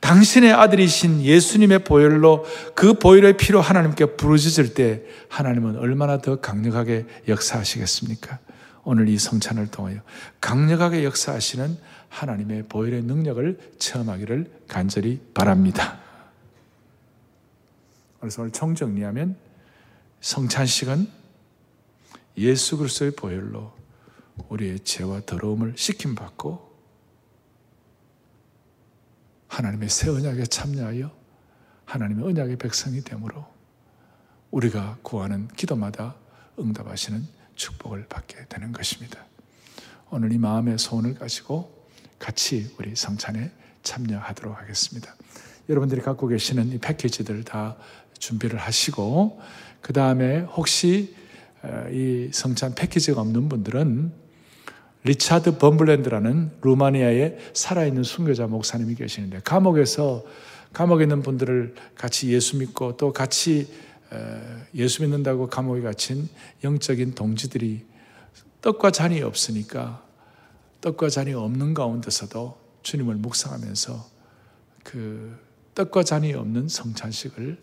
당신의 0.00 0.52
아들이신 0.52 1.22
예수님의 1.22 1.84
보혈로 1.84 2.44
그 2.74 2.94
보혈의 2.94 3.36
피로 3.38 3.60
하나님께 3.60 4.16
부르짖을 4.16 4.74
때 4.74 5.02
하나님은 5.28 5.76
얼마나 5.78 6.18
더 6.18 6.40
강력하게 6.40 7.06
역사하시겠습니까? 7.28 8.38
오늘 8.84 9.08
이 9.08 9.18
성찬을 9.18 9.68
통하여 9.68 10.00
강력하게 10.40 11.02
역사하시는 11.04 11.76
하나님의 12.08 12.64
보혈의 12.68 13.02
능력을 13.02 13.58
체험하기를 13.78 14.50
간절히 14.68 15.20
바랍니다. 15.34 15.98
그래서 18.20 18.42
오늘 18.42 18.52
총정리하면 18.52 19.36
성찬식은 20.20 21.08
예수 22.38 22.76
그리스도의 22.76 23.12
보혈로 23.12 23.75
우리의 24.48 24.80
죄와 24.80 25.22
더러움을 25.26 25.74
씻김 25.76 26.14
받고 26.14 26.66
하나님의 29.48 29.88
새 29.88 30.10
언약에 30.10 30.44
참여하여 30.44 31.10
하나님의 31.84 32.24
언약의 32.26 32.56
백성이 32.56 33.00
되므로 33.02 33.46
우리가 34.50 34.98
구하는 35.02 35.48
기도마다 35.48 36.14
응답하시는 36.58 37.26
축복을 37.54 38.06
받게 38.08 38.46
되는 38.48 38.72
것입니다. 38.72 39.24
오늘 40.10 40.32
이 40.32 40.38
마음의 40.38 40.78
소원을 40.78 41.14
가지고 41.14 41.88
같이 42.18 42.74
우리 42.78 42.94
성찬에 42.94 43.50
참여하도록 43.82 44.56
하겠습니다. 44.56 45.14
여러분들이 45.68 46.00
갖고 46.00 46.28
계시는 46.28 46.72
이 46.72 46.78
패키지들 46.78 47.44
다 47.44 47.76
준비를 48.18 48.58
하시고 48.58 49.40
그 49.80 49.92
다음에 49.92 50.40
혹시 50.40 51.14
어, 51.62 51.88
이 51.90 52.30
성찬 52.32 52.74
패키지가 52.74 53.20
없는 53.20 53.48
분들은 53.48 54.25
리차드 55.06 55.58
범블랜드라는 55.58 56.50
루마니아의 56.62 57.38
살아있는 57.54 58.02
순교자 58.02 58.48
목사님이 58.48 58.96
계시는데 58.96 59.40
감옥에서 59.44 60.24
감옥에 60.72 61.04
있는 61.04 61.22
분들을 61.22 61.74
같이 61.94 62.32
예수 62.32 62.58
믿고 62.58 62.96
또 62.96 63.12
같이 63.12 63.68
예수 64.74 65.02
믿는다고 65.02 65.48
감옥에 65.48 65.80
갇힌 65.80 66.28
영적인 66.64 67.14
동지들이 67.14 67.84
떡과 68.60 68.90
잔이 68.90 69.22
없으니까 69.22 70.04
떡과 70.80 71.08
잔이 71.08 71.34
없는 71.34 71.72
가운데서도 71.72 72.58
주님을 72.82 73.14
묵상하면서 73.16 74.06
그 74.82 75.38
떡과 75.74 76.02
잔이 76.02 76.34
없는 76.34 76.68
성찬식을 76.68 77.58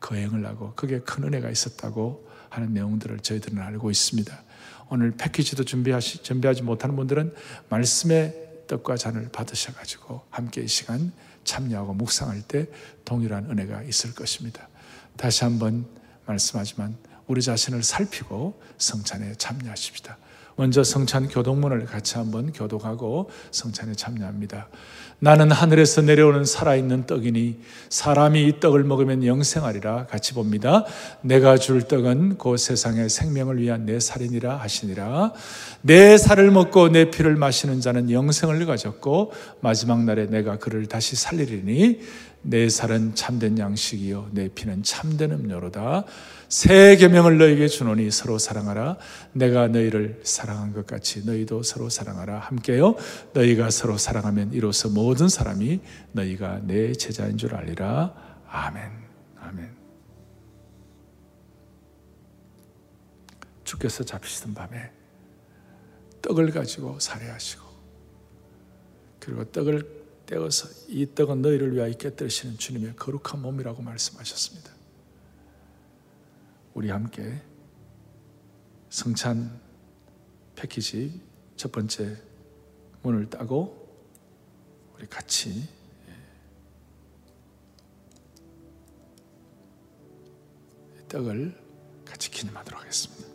거행을 0.00 0.46
하고 0.46 0.72
그게 0.74 1.00
큰 1.00 1.24
은혜가 1.24 1.50
있었다고 1.50 2.28
하는 2.50 2.72
내용들을 2.72 3.20
저희들은 3.20 3.58
알고 3.58 3.90
있습니다. 3.90 4.42
오늘 4.90 5.12
패키지도 5.12 5.64
준비하시, 5.64 6.22
준비하지 6.22 6.62
못하는 6.62 6.96
분들은 6.96 7.34
말씀의 7.68 8.44
떡과 8.66 8.96
잔을 8.96 9.28
받으셔가지고 9.30 10.22
함께 10.30 10.62
이 10.62 10.68
시간 10.68 11.12
참여하고 11.44 11.94
묵상할 11.94 12.42
때 12.42 12.66
동일한 13.04 13.50
은혜가 13.50 13.82
있을 13.82 14.14
것입니다. 14.14 14.68
다시 15.16 15.44
한번 15.44 15.86
말씀하지만 16.26 16.96
우리 17.26 17.42
자신을 17.42 17.82
살피고 17.82 18.60
성찬에 18.78 19.34
참여하십시다. 19.36 20.18
먼저 20.56 20.84
성찬 20.84 21.28
교동문을 21.28 21.86
같이 21.86 22.16
한번 22.16 22.52
교독하고 22.52 23.30
성찬에 23.50 23.94
참여합니다. 23.94 24.68
나는 25.18 25.50
하늘에서 25.50 26.02
내려오는 26.02 26.44
살아있는 26.44 27.06
떡이니 27.06 27.58
사람이 27.88 28.46
이 28.46 28.60
떡을 28.60 28.84
먹으면 28.84 29.24
영생하리라 29.24 30.06
같이 30.06 30.34
봅니다. 30.34 30.84
내가 31.22 31.56
줄 31.56 31.82
떡은 31.82 32.36
그 32.38 32.56
세상의 32.56 33.08
생명을 33.08 33.60
위한 33.60 33.86
내 33.86 34.00
살이니라 34.00 34.56
하시니라. 34.56 35.32
내 35.80 36.18
살을 36.18 36.50
먹고 36.50 36.90
내 36.90 37.10
피를 37.10 37.36
마시는 37.36 37.80
자는 37.80 38.10
영생을 38.10 38.66
가졌고 38.66 39.32
마지막 39.60 40.04
날에 40.04 40.26
내가 40.26 40.58
그를 40.58 40.86
다시 40.86 41.16
살리리니 41.16 42.00
내 42.44 42.68
살은 42.68 43.14
참된 43.14 43.58
양식이요 43.58 44.28
내 44.32 44.48
피는 44.48 44.82
참된 44.82 45.32
음료로다. 45.32 46.04
새 46.48 46.96
계명을 46.96 47.38
너에게 47.38 47.68
주노니 47.68 48.10
서로 48.10 48.38
사랑하라. 48.38 48.98
내가 49.32 49.68
너희를 49.68 50.20
사랑한 50.24 50.74
것 50.74 50.86
같이 50.86 51.24
너희도 51.24 51.62
서로 51.62 51.88
사랑하라. 51.88 52.38
함께요. 52.38 52.96
너희가 53.32 53.70
서로 53.70 53.96
사랑하면 53.96 54.52
이로써 54.52 54.90
모든 54.90 55.28
사람이 55.28 55.80
너희가 56.12 56.60
내 56.64 56.92
제자인 56.92 57.38
줄 57.38 57.54
알리라. 57.54 58.14
아멘. 58.46 58.90
아멘. 59.40 59.70
주께서 63.64 64.04
잡히시던 64.04 64.52
밤에 64.52 64.90
떡을 66.20 66.50
가지고 66.50 67.00
살해하시고 67.00 67.64
그리고 69.18 69.44
떡을 69.44 70.03
떼어서 70.34 70.68
이 70.88 71.06
떡은 71.14 71.42
너희를 71.42 71.76
위하여 71.76 71.92
깨뜨리시는 71.92 72.58
주님의 72.58 72.96
거룩한 72.96 73.40
몸이라고 73.40 73.82
말씀하셨습니다. 73.82 74.72
우리 76.74 76.90
함께 76.90 77.40
성찬 78.90 79.60
패키지 80.56 81.22
첫 81.54 81.70
번째 81.70 82.16
문을 83.02 83.30
따고 83.30 83.88
우리 84.96 85.06
같이 85.06 85.68
떡을 91.06 91.56
같이 92.04 92.28
기념 92.32 92.54
기념하도록 92.54 92.80
하겠습니다. 92.80 93.33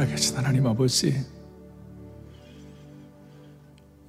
살아계신 0.00 0.36
하나님 0.38 0.66
아버지 0.66 1.26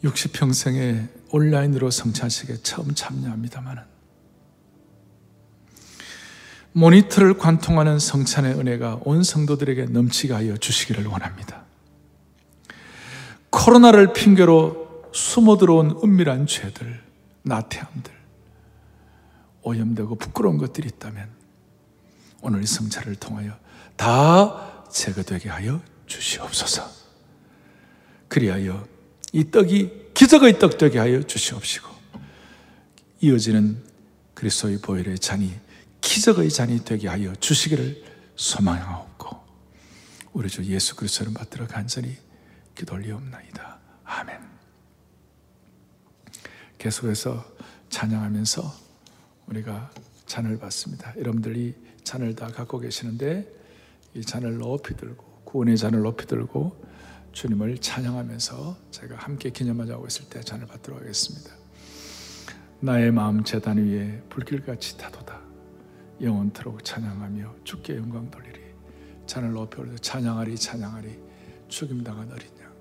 60평생에 0.03 1.09
온라인으로 1.31 1.91
성찬식에 1.91 2.57
처음 2.63 2.95
참여합니다만 2.95 3.83
모니터를 6.71 7.37
관통하는 7.37 7.99
성찬의 7.99 8.53
은혜가 8.53 9.01
온 9.03 9.21
성도들에게 9.21 9.87
넘치게 9.87 10.33
하여 10.33 10.55
주시기를 10.55 11.05
원합니다. 11.07 11.63
코로나를 13.49 14.13
핑계로 14.13 15.09
숨어 15.11 15.57
들어온 15.57 15.99
은밀한 16.01 16.47
죄들, 16.47 17.01
나태함들, 17.41 18.13
오염되고 19.63 20.15
부끄러운 20.15 20.57
것들이 20.57 20.87
있다면 20.87 21.27
오늘 22.41 22.65
성찬을 22.65 23.15
통하여 23.15 23.51
다 23.97 24.70
제거되게 24.91 25.49
하여 25.49 25.81
주시옵소서. 26.07 26.89
그리하여 28.27 28.87
이 29.33 29.49
떡이 29.49 30.11
기적의 30.13 30.59
떡 30.59 30.77
되게 30.77 30.99
하여 30.99 31.21
주시옵시고 31.23 31.89
이어지는 33.21 33.83
그리스도의 34.33 34.79
보혈의 34.81 35.19
잔이 35.19 35.53
기적의 36.01 36.49
잔이 36.49 36.83
되게 36.83 37.07
하여 37.07 37.33
주시기를 37.35 38.03
소망하옵고 38.35 39.39
우리 40.33 40.49
주 40.49 40.63
예수 40.65 40.95
그리스도를 40.95 41.33
받들어 41.33 41.67
간절히 41.67 42.17
기도 42.75 42.95
올리옵나이다. 42.95 43.79
아멘. 44.03 44.39
계속해서 46.77 47.45
찬양하면서 47.89 48.73
우리가 49.47 49.91
잔을 50.25 50.57
받습니다. 50.57 51.13
여러분들이 51.17 51.75
잔을 52.03 52.35
다 52.35 52.47
갖고 52.47 52.79
계시는데 52.79 53.61
이 54.14 54.22
잔을 54.22 54.57
높이 54.57 54.95
들고 54.95 55.41
구원의 55.45 55.78
잔을 55.78 56.01
높이 56.01 56.26
들고 56.26 56.86
주님을 57.32 57.78
찬양하면서 57.78 58.78
제가 58.91 59.16
함께 59.16 59.49
기념하자고 59.49 60.05
했을 60.05 60.26
때 60.30 60.41
잔을 60.41 60.68
받도록 60.68 60.99
하겠습니다. 60.99 61.51
나의 62.82 63.12
마음 63.12 63.43
재단 63.43 63.78
위에 63.78 64.22
불길같이 64.30 64.97
타도다. 64.97 65.39
영원토록 66.22 66.84
찬양하며 66.84 67.55
주께 67.64 67.95
영광 67.95 68.30
돌리리. 68.30 68.59
잔을 69.26 69.51
높이 69.53 69.80
올려 69.80 69.95
찬양하리 69.95 70.55
찬양하리 70.55 71.20
죽임당한 71.70 72.32
어린 72.32 72.47
양. 72.62 72.72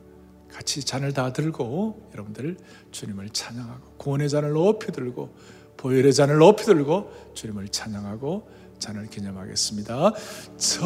같이 0.48 0.82
잔을 0.82 1.12
다 1.12 1.32
들고 1.32 2.10
여러분들 2.12 2.56
주님을 2.90 3.28
찬양하고 3.30 3.92
구원의 3.98 4.28
잔을 4.28 4.50
높이 4.50 4.90
들고 4.90 5.34
보혈의 5.76 6.12
잔을 6.12 6.38
높이 6.38 6.64
들고 6.64 7.32
주님을 7.34 7.68
찬양하고 7.68 8.48
잔을 8.80 9.06
기념하겠습니다. 9.08 10.12
찬양하리 10.56 10.80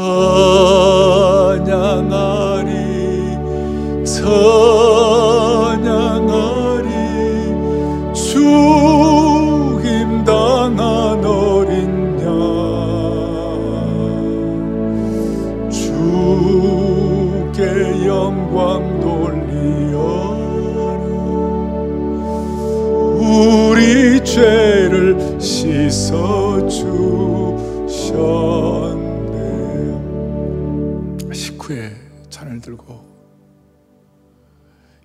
찬양하리 4.05 6.54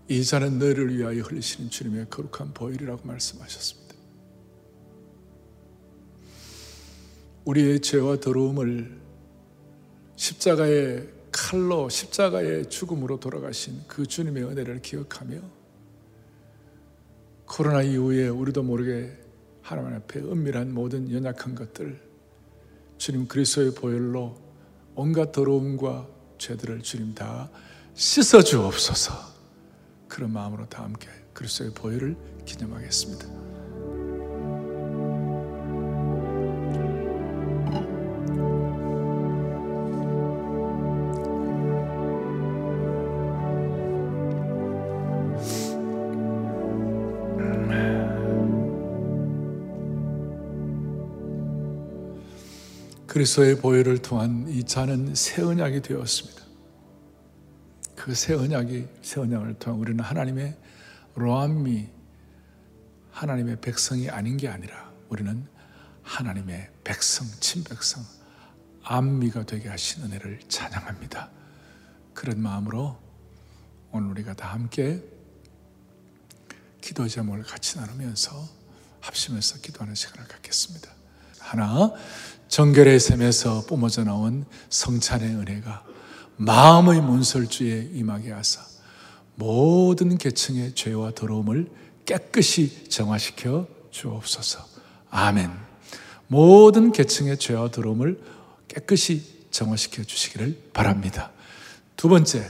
이 0.10 0.26
잔은 0.26 0.58
너를 0.58 0.98
위하여 0.98 1.22
흘리시는 1.22 1.70
주님의 1.70 2.08
거룩한 2.10 2.52
보혈이라고 2.56 3.08
말씀하셨습니다. 3.08 3.94
우리의 7.46 7.80
죄와 7.80 8.20
더러움을 8.20 9.00
십자가의 10.16 11.10
칼로 11.32 11.90
십자가의 11.90 12.72
죽음으로 12.72 13.20
돌아가신 13.20 13.84
그 13.88 14.08
주님의 14.08 14.46
은혜를 14.46 14.82
기억하며 14.82 15.42
코로나 17.46 17.84
이후에 17.84 18.30
우리도 18.30 18.64
모르게 18.64 19.16
하나님 19.62 19.94
앞에 19.96 20.22
은밀한 20.22 20.74
모든 20.74 21.12
연약한 21.12 21.54
것들 21.54 22.02
주님 22.98 23.28
그리스도의 23.28 23.76
보혈로 23.76 24.36
온갖 24.96 25.32
더러움과 25.32 26.08
죄들을 26.40 26.82
주님 26.82 27.14
다 27.14 27.50
씻어 27.94 28.42
주옵소서. 28.42 29.39
그런 30.10 30.34
마음으로 30.34 30.68
다 30.68 30.84
함께 30.84 31.08
그리스도의 31.34 31.72
보혈을 31.74 32.18
기념하겠습니다. 32.46 33.28
그리스도의 53.08 53.58
보혈을 53.58 53.98
통한 54.00 54.46
이 54.50 54.64
잔은 54.64 55.14
새 55.16 55.42
언약이 55.42 55.82
되었습니다. 55.82 56.49
그 58.00 58.14
새 58.16 58.34
언약이 58.34 58.88
새 59.02 59.20
언약을 59.20 59.60
통해 59.60 59.78
우리는 59.78 60.02
하나님의 60.02 60.56
로암미 61.16 61.90
하나님의 63.12 63.60
백성이 63.60 64.10
아닌 64.10 64.38
게 64.38 64.48
아니라 64.48 64.90
우리는 65.10 65.46
하나님의 66.04 66.70
백성, 66.86 67.28
친백성, 67.42 68.02
암미가 68.84 69.46
되게 69.46 69.68
하신 69.68 70.04
은혜를 70.06 70.40
찬양합니다. 70.48 71.30
그런 72.14 72.42
마음으로 72.42 72.98
오늘 73.92 74.10
우리가 74.12 74.34
다 74.34 74.54
함께 74.54 75.04
기도 76.80 77.06
제목을 77.06 77.44
같이 77.44 77.78
나누면서 77.78 78.48
합심해서 79.02 79.60
기도하는 79.60 79.94
시간을 79.94 80.26
갖겠습니다. 80.30 80.90
하나, 81.40 81.94
정결의 82.48 83.00
샘에서 83.00 83.66
뿜어져 83.66 84.06
나온 84.06 84.46
성찬의 84.70 85.36
은혜가 85.36 85.89
마음의 86.40 87.02
문설주에 87.02 87.90
임하게 87.94 88.32
하사 88.32 88.62
모든 89.36 90.18
계층의 90.18 90.74
죄와 90.74 91.12
더러움을 91.12 91.70
깨끗이 92.06 92.88
정화시켜 92.90 93.68
주옵소서. 93.92 94.66
아멘. 95.10 95.52
모든 96.28 96.94
계층의 96.94 97.38
죄와 97.38 97.72
더러움을 97.72 98.22
깨끗이 98.70 99.48
정화시켜 99.52 100.04
주시기를 100.04 100.70
바랍니다. 100.72 101.32
두 101.98 102.08
번째, 102.08 102.50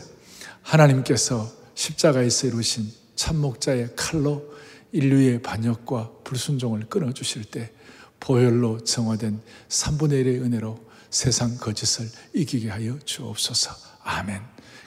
하나님께서 0.62 1.52
십자가에서 1.74 2.48
이루신 2.48 2.92
참목자의 3.16 3.96
칼로 3.96 4.54
인류의 4.92 5.42
반역과 5.42 6.12
불순종을 6.24 6.86
끊어 6.90 7.12
주실 7.12 7.44
때 7.44 7.72
보혈로 8.20 8.84
정화된 8.84 9.42
3분의 9.68 10.26
1의 10.26 10.42
은혜로 10.42 10.89
세상 11.10 11.58
거짓을 11.58 12.10
이기게 12.34 12.70
하여 12.70 12.98
주옵소서. 13.04 13.72
아멘. 14.04 14.42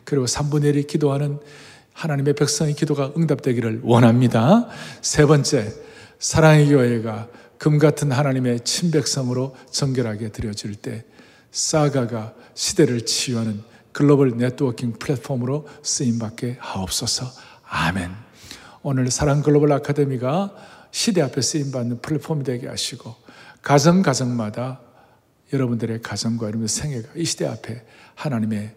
그리고 0.04 0.26
3분의 0.26 0.74
1이 0.74 0.86
기도하는 0.86 1.38
하나님의 1.92 2.34
백성의 2.34 2.74
기도가 2.74 3.12
응답되기를 3.16 3.80
원합니다. 3.84 4.68
세 5.00 5.26
번째, 5.26 5.72
사랑의 6.18 6.68
교회가 6.68 7.28
금 7.58 7.78
같은 7.78 8.10
하나님의 8.10 8.60
친백성으로 8.60 9.54
정결하게 9.70 10.30
드려질 10.30 10.74
때 10.74 11.04
사가가 11.50 12.34
시대를 12.54 13.04
치유하는 13.06 13.62
글로벌 13.92 14.36
네트워킹 14.36 14.94
플랫폼으로 14.94 15.68
쓰임받게 15.82 16.56
하옵소서. 16.58 17.26
아멘. 17.68 18.10
오늘 18.82 19.10
사랑 19.10 19.42
글로벌 19.42 19.70
아카데미가 19.72 20.54
시대 20.90 21.22
앞에 21.22 21.40
쓰임받는 21.40 22.00
플랫폼이 22.00 22.42
되게 22.42 22.68
하시고 22.68 23.14
가정 23.62 24.02
가정마다 24.02 24.80
여러분들의 25.53 26.03
가정과 26.03 26.46
여러분의 26.46 26.68
생애가 26.68 27.11
이 27.16 27.24
시대 27.24 27.46
앞에 27.46 27.84
하나님의 28.14 28.74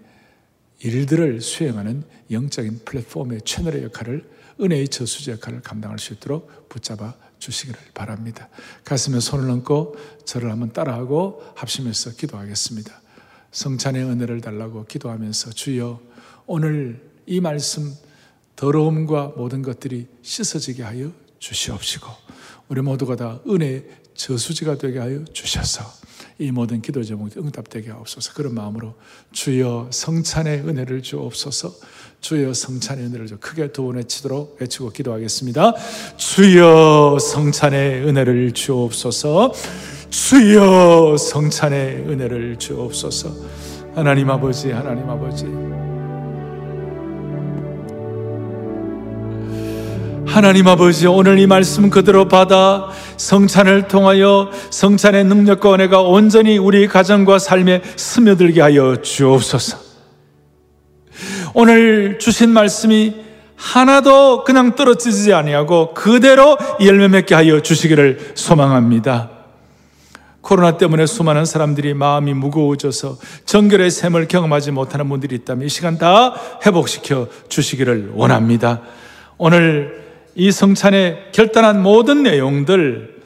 일들을 0.79 1.41
수행하는 1.41 2.03
영적인 2.31 2.81
플랫폼의 2.85 3.41
채널의 3.45 3.83
역할을 3.83 4.29
은혜의 4.59 4.87
저수지 4.87 5.31
역할을 5.31 5.61
감당할 5.61 5.99
수 5.99 6.13
있도록 6.13 6.69
붙잡아 6.69 7.13
주시기를 7.39 7.79
바랍니다. 7.93 8.49
가슴에 8.83 9.19
손을 9.19 9.49
얹고 9.49 9.95
저를 10.25 10.51
한번 10.51 10.71
따라하고 10.71 11.43
합심해서 11.55 12.11
기도하겠습니다. 12.11 13.01
성찬의 13.51 14.03
은혜를 14.03 14.41
달라고 14.41 14.85
기도하면서 14.85 15.51
주여 15.51 16.01
오늘 16.45 17.01
이 17.25 17.39
말씀 17.39 17.93
더러움과 18.55 19.33
모든 19.35 19.61
것들이 19.61 20.07
씻어지게 20.21 20.83
하여 20.83 21.11
주시옵시고 21.39 22.07
우리 22.67 22.81
모두가 22.81 23.15
다 23.15 23.41
은혜의 23.47 23.85
저수지가 24.13 24.77
되게 24.77 24.99
하여 24.99 25.23
주셔서 25.25 25.83
이 26.37 26.51
모든 26.51 26.81
기도 26.81 27.03
제목이 27.03 27.39
응답되게 27.39 27.91
하옵소서. 27.91 28.33
그런 28.33 28.53
마음으로 28.53 28.93
주여 29.31 29.89
성찬의 29.91 30.67
은혜를 30.67 31.01
주옵소서. 31.01 31.73
주여 32.21 32.53
성찬의 32.53 33.05
은혜를 33.05 33.27
주 33.27 33.37
크게 33.37 33.71
두번 33.71 33.95
외치도록 33.97 34.57
외치고 34.59 34.89
기도하겠습니다. 34.89 35.73
주여 36.17 37.17
성찬의 37.19 38.07
은혜를 38.07 38.51
주옵소서. 38.51 39.53
주여 40.09 41.17
성찬의 41.17 42.09
은혜를 42.09 42.57
주옵소서. 42.57 43.31
하나님 43.95 44.29
아버지 44.29 44.71
하나님 44.71 45.09
아버지 45.09 45.74
하나님 50.35 50.67
아버지 50.67 51.07
오늘 51.07 51.39
이 51.39 51.47
말씀 51.47 51.89
그대로 51.89 52.27
받아 52.27 52.89
성찬을 53.15 53.87
통하여 53.87 54.51
성찬의 54.69 55.23
능력과 55.23 55.75
은혜가 55.75 56.01
온전히 56.01 56.57
우리 56.57 56.89
가정과 56.89 57.39
삶에 57.39 57.81
스며들게 57.95 58.59
하여 58.59 58.97
주옵소서. 59.01 59.77
오늘 61.53 62.19
주신 62.19 62.49
말씀이 62.49 63.15
하나도 63.55 64.43
그냥 64.43 64.75
떨어지지 64.75 65.31
아니하고 65.33 65.93
그대로 65.93 66.57
열매 66.83 67.07
맺게 67.07 67.33
하여 67.33 67.61
주시기를 67.61 68.33
소망합니다. 68.35 69.29
코로나 70.41 70.75
때문에 70.75 71.05
수많은 71.05 71.45
사람들이 71.45 71.93
마음이 71.93 72.33
무거워져서 72.33 73.19
정결의 73.45 73.89
샘을 73.89 74.27
경험하지 74.27 74.71
못하는 74.71 75.07
분들이 75.07 75.33
있다면 75.37 75.67
이 75.67 75.69
시간 75.69 75.97
다 75.97 76.35
회복시켜 76.65 77.29
주시기를 77.47 78.11
원합니다. 78.15 78.81
오늘 79.37 80.04
이 80.35 80.51
성찬의 80.51 81.31
결단한 81.31 81.81
모든 81.81 82.23
내용들, 82.23 83.21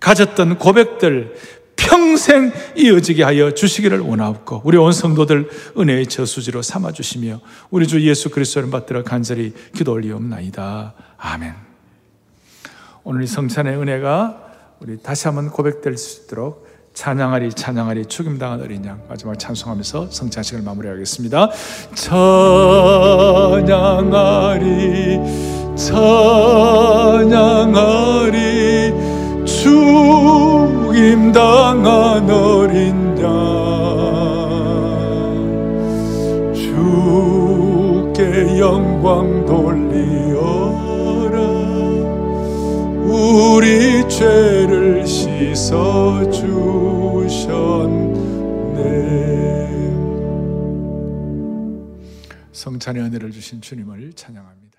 가졌던 0.00 0.58
고백들, 0.58 1.34
평생 1.76 2.52
이어지게 2.76 3.22
하여 3.22 3.52
주시기를 3.52 4.00
원하옵고 4.00 4.62
우리 4.64 4.76
온 4.76 4.92
성도들 4.92 5.48
은혜의 5.78 6.06
저수지로 6.06 6.62
삼아 6.62 6.92
주시며 6.92 7.40
우리 7.70 7.86
주 7.86 8.06
예수 8.06 8.30
그리스도를 8.30 8.70
받들어 8.70 9.02
간절히 9.02 9.52
기도 9.74 9.92
올리옵나이다. 9.92 10.94
아멘. 11.16 11.54
오늘 13.04 13.22
이 13.22 13.26
성찬의 13.26 13.76
은혜가 13.76 14.50
우리 14.80 14.98
다시 15.02 15.26
한번 15.26 15.50
고백될 15.50 15.96
수 15.96 16.24
있도록 16.24 16.69
찬양하리 17.00 17.54
찬양하리 17.54 18.04
죽임당한 18.04 18.60
어린 18.60 18.84
양 18.84 19.00
마지막 19.08 19.38
찬송하면서 19.38 20.08
성찬식을 20.10 20.60
마무리하겠습니다. 20.60 21.48
찬양하리 21.94 22.38
찬양하리 25.74 27.32
죽임 29.46 31.32
당한 31.32 32.28
어린 32.28 33.16
양 33.22 33.30
주께 36.52 38.58
영광 38.58 39.46
돌리 39.46 40.19
우리 43.20 44.08
죄를 44.08 45.06
씻어 45.06 46.30
주셨네 46.30 47.50
성찬의 52.52 53.02
은혜를 53.02 53.30
주신 53.30 53.60
주님을 53.60 54.14
찬양합니다. 54.14 54.69